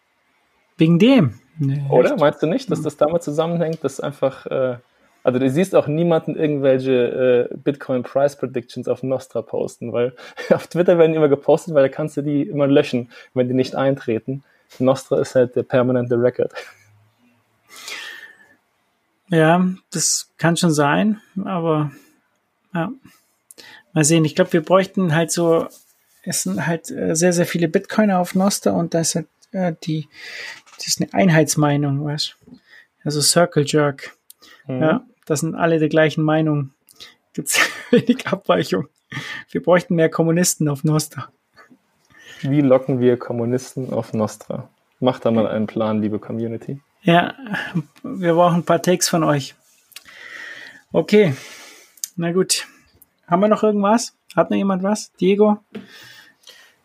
[0.78, 1.40] Wegen dem?
[1.60, 2.12] Nee, Oder?
[2.12, 2.20] Echt?
[2.20, 4.78] Meinst du nicht, dass das damit zusammenhängt, dass einfach, äh,
[5.24, 10.16] also du siehst auch niemanden irgendwelche äh, Bitcoin Price Predictions auf Nostra posten, weil
[10.50, 13.54] auf Twitter werden die immer gepostet, weil da kannst du die immer löschen, wenn die
[13.54, 14.44] nicht eintreten.
[14.80, 16.52] Nostra ist halt der permanente Record.
[19.30, 21.92] Ja, das kann schon sein, aber
[22.74, 22.92] ja.
[23.94, 24.24] Mal sehen.
[24.24, 25.68] Ich glaube, wir bräuchten halt so,
[26.24, 29.74] es sind halt äh, sehr, sehr viele Bitcoiner auf Noster und da ist halt äh,
[29.84, 30.08] die,
[30.78, 32.38] das ist eine Einheitsmeinung, weißt
[33.04, 34.16] Also Circle Jerk.
[34.68, 34.82] Mhm.
[34.82, 36.72] Ja, das sind alle der gleichen Meinung.
[37.34, 37.60] Gibt's
[37.92, 38.88] wenig Abweichung.
[39.50, 41.30] Wir bräuchten mehr Kommunisten auf Nostra.
[42.42, 44.70] Wie locken wir Kommunisten auf Nostra?
[45.00, 46.80] Macht da mal einen Plan, liebe Community.
[47.04, 47.34] Ja,
[48.04, 49.56] wir brauchen ein paar Takes von euch.
[50.92, 51.34] Okay,
[52.16, 52.68] na gut.
[53.28, 54.14] Haben wir noch irgendwas?
[54.36, 55.12] Hat noch jemand was?
[55.14, 55.58] Diego?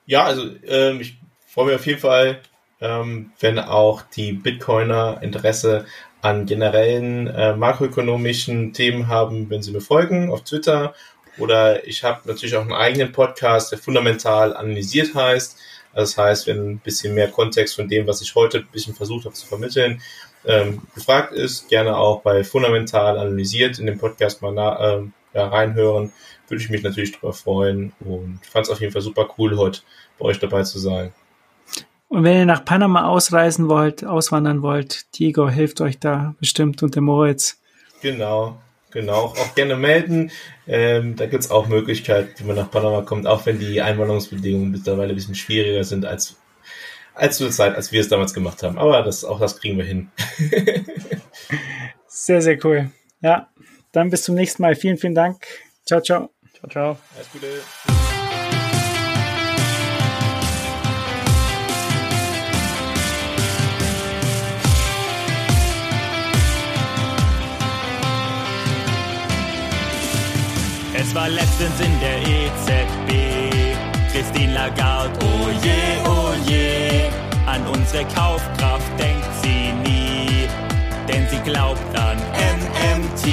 [0.06, 2.40] Ja, also ähm, ich freue mich auf jeden Fall,
[2.80, 5.86] ähm, wenn auch die Bitcoiner Interesse
[6.22, 10.94] an generellen äh, makroökonomischen Themen haben, wenn sie mir folgen auf Twitter.
[11.38, 15.58] Oder ich habe natürlich auch einen eigenen Podcast, der fundamental analysiert heißt.
[15.96, 19.24] Das heißt, wenn ein bisschen mehr Kontext von dem, was ich heute ein bisschen versucht
[19.24, 20.02] habe zu vermitteln,
[20.44, 25.48] ähm, gefragt ist, gerne auch bei Fundamental analysiert in dem Podcast mal na, ähm, ja,
[25.48, 26.12] reinhören,
[26.48, 29.80] würde ich mich natürlich darüber freuen und fand es auf jeden Fall super cool, heute
[30.18, 31.14] bei euch dabei zu sein.
[32.08, 36.94] Und wenn ihr nach Panama ausreisen wollt, auswandern wollt, Diego hilft euch da bestimmt und
[36.94, 37.58] der Moritz.
[38.02, 38.58] Genau,
[38.90, 39.26] genau.
[39.26, 40.30] Auch gerne melden.
[40.66, 44.70] Ähm, da gibt es auch Möglichkeiten, wie man nach Panama kommt, auch wenn die Einwanderungsbedingungen
[44.70, 46.36] mittlerweile ein bisschen schwieriger sind als,
[47.14, 48.78] als zur Zeit, als wir es damals gemacht haben.
[48.78, 50.10] Aber das, auch das kriegen wir hin.
[52.06, 52.90] sehr, sehr cool.
[53.20, 53.48] Ja,
[53.92, 54.74] dann bis zum nächsten Mal.
[54.74, 55.46] Vielen, vielen Dank.
[55.84, 56.30] Ciao, ciao.
[56.54, 56.98] Ciao, ciao.
[57.16, 58.05] Alles Gute.
[70.98, 73.10] Es war letztens in der EZB,
[74.12, 77.10] Christine Lagarde, oh je, oh je,
[77.46, 80.48] an unsere Kaufkraft denkt sie nie,
[81.06, 82.16] denn sie glaubt an
[82.56, 83.28] MMT.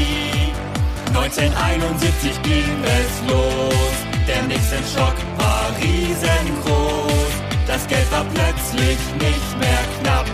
[1.15, 3.95] 1971 ging es los,
[4.27, 7.31] der Nixon-Schock war riesengroß,
[7.65, 10.25] das Geld war plötzlich nicht mehr knapp,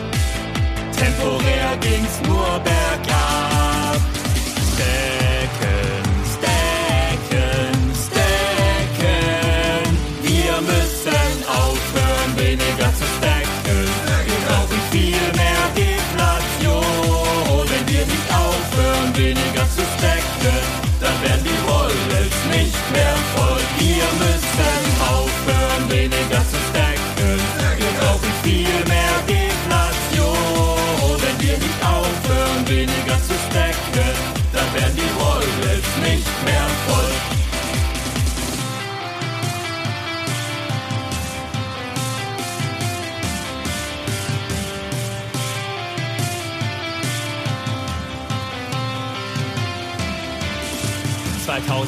[0.97, 3.48] temporär ging's nur bergab.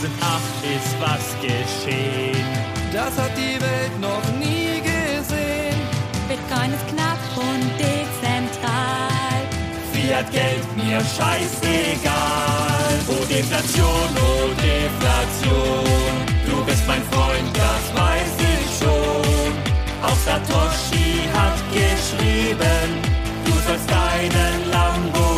[0.02, 0.08] ...2008
[0.78, 2.46] ist was geschehen.
[2.92, 5.78] Das hat die Welt noch nie gesehen.
[6.28, 9.42] Bitcoin ist knapp und dezentral.
[9.94, 12.94] Fiat-Geld mir scheißegal.
[13.10, 15.86] Oh Deflation, oh Deflation.
[16.50, 19.54] Du bist mein Freund, das weiß ich schon.
[20.02, 22.88] Auch Satoshi hat geschrieben,
[23.46, 25.31] du sollst deinen Lambo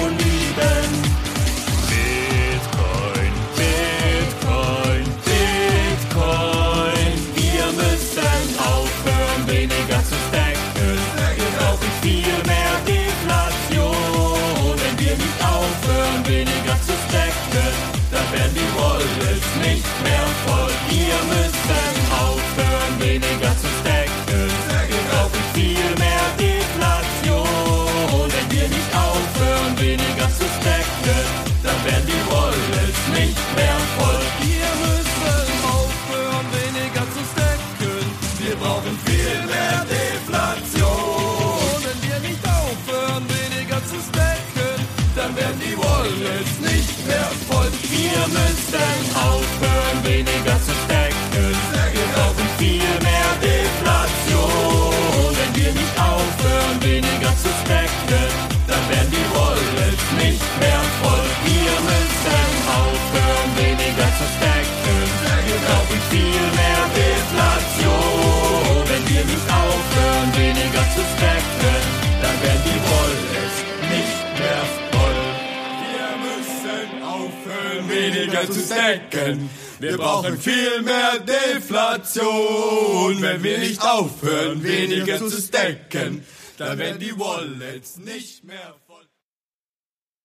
[78.73, 79.49] stacken.
[79.79, 83.21] Wir brauchen viel mehr Deflation.
[83.21, 86.25] Wenn wir nicht aufhören, weniger zu stacken,
[86.57, 88.75] dann werden die Wallets nicht mehr.